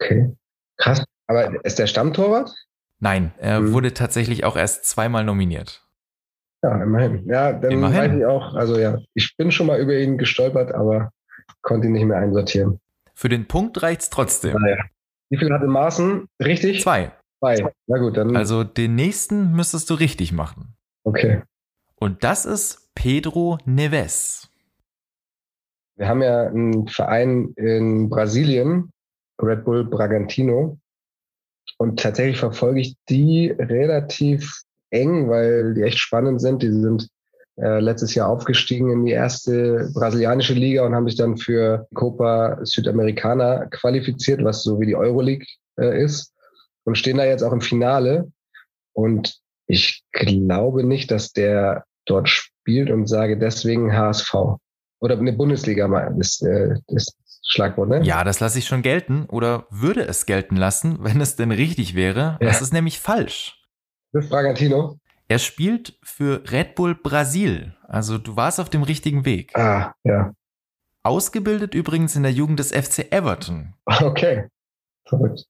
Okay. 0.00 0.34
Krass. 0.76 1.04
Aber 1.26 1.64
ist 1.64 1.78
der 1.78 1.86
Stammtorwart? 1.86 2.52
Nein, 2.98 3.32
er 3.38 3.58
hm. 3.58 3.72
wurde 3.72 3.94
tatsächlich 3.94 4.44
auch 4.44 4.56
erst 4.56 4.86
zweimal 4.86 5.24
nominiert. 5.24 5.83
Ja, 6.64 6.82
immerhin. 6.82 7.26
Ja, 7.26 7.52
dann 7.52 7.72
immerhin. 7.72 7.98
weiß 7.98 8.18
ich 8.18 8.24
auch, 8.24 8.54
also 8.54 8.78
ja, 8.78 8.98
ich 9.12 9.36
bin 9.36 9.52
schon 9.52 9.66
mal 9.66 9.78
über 9.78 9.98
ihn 9.98 10.16
gestolpert, 10.16 10.72
aber 10.72 11.10
konnte 11.60 11.88
ihn 11.88 11.92
nicht 11.92 12.06
mehr 12.06 12.16
einsortieren. 12.16 12.80
Für 13.12 13.28
den 13.28 13.46
Punkt 13.46 13.82
reicht's 13.82 14.08
trotzdem. 14.08 14.54
Naja. 14.58 14.82
Wie 15.28 15.36
viel 15.36 15.52
hatte 15.52 15.66
Maßen? 15.66 16.26
Richtig? 16.42 16.80
Zwei. 16.80 17.12
Zwei. 17.40 17.70
Na 17.86 17.98
gut, 17.98 18.16
dann. 18.16 18.34
Also 18.34 18.64
den 18.64 18.94
nächsten 18.94 19.52
müsstest 19.52 19.90
du 19.90 19.94
richtig 19.94 20.32
machen. 20.32 20.74
Okay. 21.04 21.42
Und 21.96 22.24
das 22.24 22.46
ist 22.46 22.90
Pedro 22.94 23.58
Neves. 23.66 24.50
Wir 25.96 26.08
haben 26.08 26.22
ja 26.22 26.46
einen 26.46 26.88
Verein 26.88 27.52
in 27.56 28.08
Brasilien, 28.08 28.90
Red 29.40 29.66
Bull 29.66 29.84
Bragantino. 29.84 30.78
Und 31.76 32.00
tatsächlich 32.00 32.38
verfolge 32.38 32.80
ich 32.80 32.96
die 33.10 33.50
relativ 33.50 34.63
eng, 34.94 35.28
weil 35.28 35.74
die 35.74 35.82
echt 35.82 35.98
spannend 35.98 36.40
sind. 36.40 36.62
Die 36.62 36.70
sind 36.70 37.08
äh, 37.56 37.80
letztes 37.80 38.14
Jahr 38.14 38.28
aufgestiegen 38.28 38.90
in 38.90 39.04
die 39.04 39.12
erste 39.12 39.90
brasilianische 39.94 40.54
Liga 40.54 40.84
und 40.84 40.94
haben 40.94 41.08
sich 41.08 41.16
dann 41.16 41.36
für 41.36 41.86
Copa 41.94 42.58
Südamericana 42.64 43.66
qualifiziert, 43.66 44.42
was 44.42 44.62
so 44.62 44.80
wie 44.80 44.86
die 44.86 44.96
Euroleague 44.96 45.46
äh, 45.78 46.02
ist. 46.02 46.32
Und 46.84 46.98
stehen 46.98 47.16
da 47.16 47.24
jetzt 47.24 47.42
auch 47.42 47.52
im 47.52 47.60
Finale. 47.60 48.30
Und 48.92 49.38
ich 49.66 50.02
glaube 50.12 50.84
nicht, 50.84 51.10
dass 51.10 51.32
der 51.32 51.84
dort 52.06 52.28
spielt 52.28 52.90
und 52.90 53.06
sage 53.06 53.38
deswegen 53.38 53.96
HSV. 53.96 54.34
Oder 55.00 55.18
eine 55.18 55.32
Bundesliga 55.32 55.88
mal, 55.88 56.14
das, 56.16 56.42
äh, 56.42 56.74
das 56.88 57.14
Schlagwort, 57.46 57.88
ne? 57.88 58.02
Ja, 58.02 58.24
das 58.24 58.40
lasse 58.40 58.58
ich 58.58 58.66
schon 58.66 58.82
gelten 58.82 59.26
oder 59.26 59.66
würde 59.70 60.02
es 60.02 60.26
gelten 60.26 60.56
lassen, 60.56 60.98
wenn 61.00 61.20
es 61.20 61.36
denn 61.36 61.50
richtig 61.52 61.94
wäre. 61.94 62.38
Ja. 62.40 62.48
Das 62.48 62.62
ist 62.62 62.72
nämlich 62.72 62.98
falsch. 62.98 63.63
Bragantino. 64.20 64.98
Er 65.28 65.38
spielt 65.38 65.98
für 66.02 66.42
Red 66.50 66.74
Bull 66.74 66.94
Brasil. 66.94 67.74
Also 67.88 68.18
du 68.18 68.36
warst 68.36 68.60
auf 68.60 68.68
dem 68.70 68.82
richtigen 68.82 69.24
Weg. 69.24 69.56
Ah, 69.56 69.94
ja. 70.04 70.32
Ausgebildet 71.02 71.74
übrigens 71.74 72.16
in 72.16 72.22
der 72.22 72.32
Jugend 72.32 72.58
des 72.58 72.72
FC 72.72 73.12
Everton. 73.12 73.74
Okay. 73.86 74.48
Verrückt. 75.06 75.44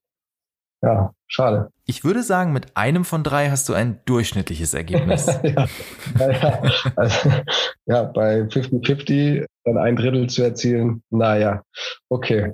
Ja, 0.81 1.13
schade. 1.27 1.71
Ich 1.85 2.03
würde 2.03 2.21
sagen, 2.21 2.53
mit 2.53 2.75
einem 2.77 3.05
von 3.05 3.23
drei 3.23 3.49
hast 3.49 3.67
du 3.69 3.73
ein 3.73 4.01
durchschnittliches 4.05 4.73
Ergebnis. 4.73 5.25
ja, 5.43 5.67
ja, 6.19 6.31
ja. 6.31 6.71
Also, 6.95 7.31
ja, 7.85 8.03
bei 8.03 8.41
50-50 8.41 9.45
dann 9.63 9.77
ein 9.77 9.95
Drittel 9.95 10.27
zu 10.27 10.43
erzielen. 10.43 11.01
Naja, 11.09 11.63
okay. 12.09 12.53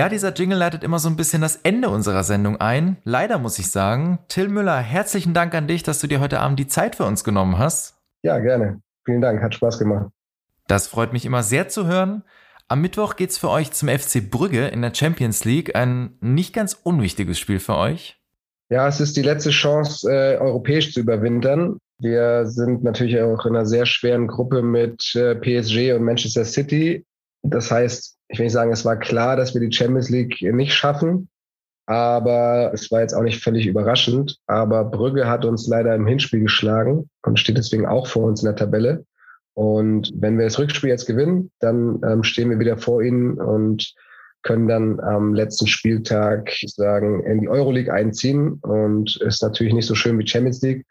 Ja, 0.00 0.08
dieser 0.08 0.32
Jingle 0.32 0.56
leitet 0.56 0.82
immer 0.82 0.98
so 0.98 1.10
ein 1.10 1.16
bisschen 1.16 1.42
das 1.42 1.56
Ende 1.56 1.90
unserer 1.90 2.24
Sendung 2.24 2.56
ein. 2.58 2.96
Leider 3.04 3.36
muss 3.36 3.58
ich 3.58 3.70
sagen. 3.70 4.18
Till 4.28 4.48
Müller, 4.48 4.78
herzlichen 4.78 5.34
Dank 5.34 5.54
an 5.54 5.66
dich, 5.66 5.82
dass 5.82 6.00
du 6.00 6.06
dir 6.06 6.20
heute 6.20 6.40
Abend 6.40 6.58
die 6.58 6.66
Zeit 6.66 6.96
für 6.96 7.04
uns 7.04 7.22
genommen 7.22 7.58
hast. 7.58 8.00
Ja, 8.22 8.38
gerne. 8.38 8.80
Vielen 9.04 9.20
Dank, 9.20 9.42
hat 9.42 9.54
Spaß 9.54 9.78
gemacht. 9.78 10.10
Das 10.66 10.86
freut 10.88 11.12
mich 11.12 11.26
immer 11.26 11.42
sehr 11.42 11.68
zu 11.68 11.86
hören. 11.86 12.22
Am 12.66 12.80
Mittwoch 12.80 13.16
geht's 13.16 13.36
für 13.36 13.50
euch 13.50 13.72
zum 13.72 13.90
FC 13.90 14.30
Brügge 14.30 14.68
in 14.68 14.80
der 14.80 14.94
Champions 14.94 15.44
League. 15.44 15.76
Ein 15.76 16.16
nicht 16.22 16.54
ganz 16.54 16.80
unwichtiges 16.82 17.38
Spiel 17.38 17.60
für 17.60 17.76
euch. 17.76 18.18
Ja, 18.70 18.88
es 18.88 19.02
ist 19.02 19.18
die 19.18 19.22
letzte 19.22 19.50
Chance, 19.50 20.10
äh, 20.10 20.38
europäisch 20.38 20.94
zu 20.94 21.00
überwintern. 21.00 21.76
Wir 21.98 22.46
sind 22.46 22.82
natürlich 22.82 23.20
auch 23.20 23.44
in 23.44 23.54
einer 23.54 23.66
sehr 23.66 23.84
schweren 23.84 24.28
Gruppe 24.28 24.62
mit 24.62 25.14
äh, 25.14 25.34
PSG 25.34 25.92
und 25.92 26.04
Manchester 26.04 26.46
City. 26.46 27.04
Das 27.42 27.70
heißt, 27.70 28.16
ich 28.30 28.38
will 28.38 28.46
nicht 28.46 28.52
sagen, 28.52 28.72
es 28.72 28.84
war 28.84 28.96
klar, 28.96 29.36
dass 29.36 29.54
wir 29.54 29.60
die 29.60 29.74
Champions 29.74 30.08
League 30.08 30.40
nicht 30.40 30.72
schaffen, 30.72 31.28
aber 31.86 32.70
es 32.72 32.90
war 32.92 33.00
jetzt 33.00 33.14
auch 33.14 33.22
nicht 33.22 33.42
völlig 33.42 33.66
überraschend. 33.66 34.38
Aber 34.46 34.84
Brügge 34.84 35.26
hat 35.26 35.44
uns 35.44 35.66
leider 35.66 35.94
im 35.96 36.06
Hinspiel 36.06 36.40
geschlagen 36.40 37.10
und 37.22 37.40
steht 37.40 37.58
deswegen 37.58 37.86
auch 37.86 38.06
vor 38.06 38.24
uns 38.24 38.42
in 38.42 38.46
der 38.46 38.54
Tabelle. 38.54 39.04
Und 39.54 40.12
wenn 40.14 40.38
wir 40.38 40.44
das 40.44 40.60
Rückspiel 40.60 40.90
jetzt 40.90 41.06
gewinnen, 41.06 41.50
dann 41.58 42.00
ähm, 42.04 42.22
stehen 42.22 42.50
wir 42.50 42.60
wieder 42.60 42.78
vor 42.78 43.02
ihnen 43.02 43.40
und 43.40 43.92
können 44.42 44.68
dann 44.68 45.00
am 45.00 45.34
letzten 45.34 45.66
Spieltag 45.66 46.52
sagen, 46.64 47.24
in 47.24 47.40
die 47.40 47.48
Euroleague 47.48 47.92
einziehen. 47.92 48.60
Und 48.62 49.20
ist 49.22 49.42
natürlich 49.42 49.74
nicht 49.74 49.86
so 49.86 49.96
schön 49.96 50.18
wie 50.20 50.26
Champions 50.26 50.62
League. 50.62 50.86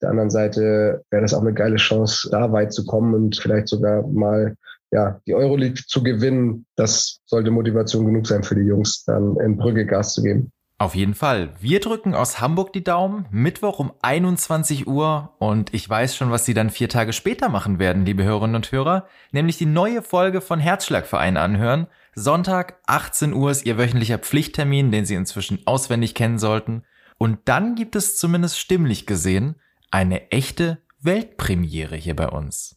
der 0.00 0.10
anderen 0.10 0.30
Seite 0.30 1.02
wäre 1.10 1.22
das 1.22 1.34
auch 1.34 1.42
eine 1.42 1.52
geile 1.52 1.76
Chance, 1.76 2.28
da 2.30 2.52
weit 2.52 2.72
zu 2.72 2.86
kommen 2.86 3.14
und 3.14 3.36
vielleicht 3.36 3.66
sogar 3.66 4.06
mal 4.06 4.54
ja, 4.90 5.20
die 5.26 5.34
Euroleague 5.34 5.82
zu 5.86 6.02
gewinnen. 6.02 6.66
Das 6.76 7.20
sollte 7.26 7.50
Motivation 7.50 8.06
genug 8.06 8.26
sein 8.26 8.42
für 8.42 8.54
die 8.54 8.62
Jungs, 8.62 9.04
dann 9.04 9.36
in 9.38 9.56
Brügge 9.56 9.86
Gas 9.86 10.14
zu 10.14 10.22
geben. 10.22 10.52
Auf 10.76 10.96
jeden 10.96 11.14
Fall. 11.14 11.54
Wir 11.60 11.78
drücken 11.78 12.14
aus 12.14 12.40
Hamburg 12.40 12.72
die 12.72 12.82
Daumen. 12.82 13.26
Mittwoch 13.30 13.78
um 13.78 13.92
21 14.02 14.88
Uhr. 14.88 15.34
Und 15.38 15.72
ich 15.72 15.88
weiß 15.88 16.16
schon, 16.16 16.32
was 16.32 16.44
Sie 16.44 16.54
dann 16.54 16.68
vier 16.68 16.88
Tage 16.88 17.12
später 17.12 17.48
machen 17.48 17.78
werden, 17.78 18.04
liebe 18.04 18.24
Hörerinnen 18.24 18.56
und 18.56 18.72
Hörer. 18.72 19.06
Nämlich 19.30 19.56
die 19.56 19.66
neue 19.66 20.02
Folge 20.02 20.40
von 20.40 20.58
Herzschlagverein 20.58 21.36
anhören. 21.36 21.86
Sonntag 22.16 22.80
18 22.86 23.34
Uhr 23.34 23.52
ist 23.52 23.64
Ihr 23.64 23.78
wöchentlicher 23.78 24.18
Pflichttermin, 24.18 24.90
den 24.90 25.04
Sie 25.04 25.14
inzwischen 25.14 25.60
auswendig 25.64 26.14
kennen 26.14 26.38
sollten. 26.38 26.82
Und 27.18 27.38
dann 27.44 27.76
gibt 27.76 27.94
es 27.94 28.16
zumindest 28.16 28.58
stimmlich 28.58 29.06
gesehen 29.06 29.54
eine 29.92 30.32
echte 30.32 30.78
Weltpremiere 31.00 31.94
hier 31.94 32.16
bei 32.16 32.28
uns. 32.28 32.73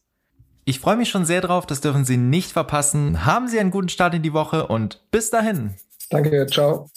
Ich 0.67 0.81
freue 0.81 0.97
mich 0.97 1.07
schon 1.07 1.25
sehr 1.25 1.39
drauf, 1.39 1.65
das 1.65 1.79
dürfen 1.79 2.03
Sie 2.03 2.17
nicht 2.17 2.51
verpassen. 2.51 3.23
Haben 3.23 3.47
Sie 3.47 3.57
einen 3.57 3.71
guten 3.71 3.87
Start 3.87 4.13
in 4.13 4.21
die 4.21 4.33
Woche 4.33 4.67
und 4.67 4.99
bis 5.11 5.29
dahin. 5.29 5.75
Danke, 6.09 6.45
ciao. 6.47 6.89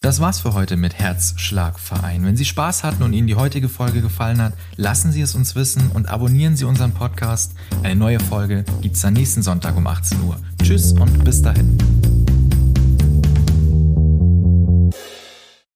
Das 0.00 0.20
war's 0.20 0.38
für 0.38 0.54
heute 0.54 0.76
mit 0.76 0.96
Herzschlagverein. 0.96 2.24
Wenn 2.24 2.36
Sie 2.36 2.44
Spaß 2.44 2.84
hatten 2.84 3.02
und 3.02 3.14
Ihnen 3.14 3.26
die 3.26 3.34
heutige 3.34 3.68
Folge 3.68 4.00
gefallen 4.00 4.40
hat, 4.40 4.52
lassen 4.76 5.10
Sie 5.10 5.22
es 5.22 5.34
uns 5.34 5.56
wissen 5.56 5.90
und 5.92 6.08
abonnieren 6.08 6.56
Sie 6.56 6.64
unseren 6.64 6.94
Podcast. 6.94 7.54
Eine 7.82 7.96
neue 7.96 8.20
Folge 8.20 8.64
gibt's 8.80 9.00
dann 9.00 9.14
nächsten 9.14 9.42
Sonntag 9.42 9.76
um 9.76 9.88
18 9.88 10.22
Uhr. 10.22 10.36
Tschüss 10.62 10.92
und 10.92 11.24
bis 11.24 11.42
dahin. 11.42 12.35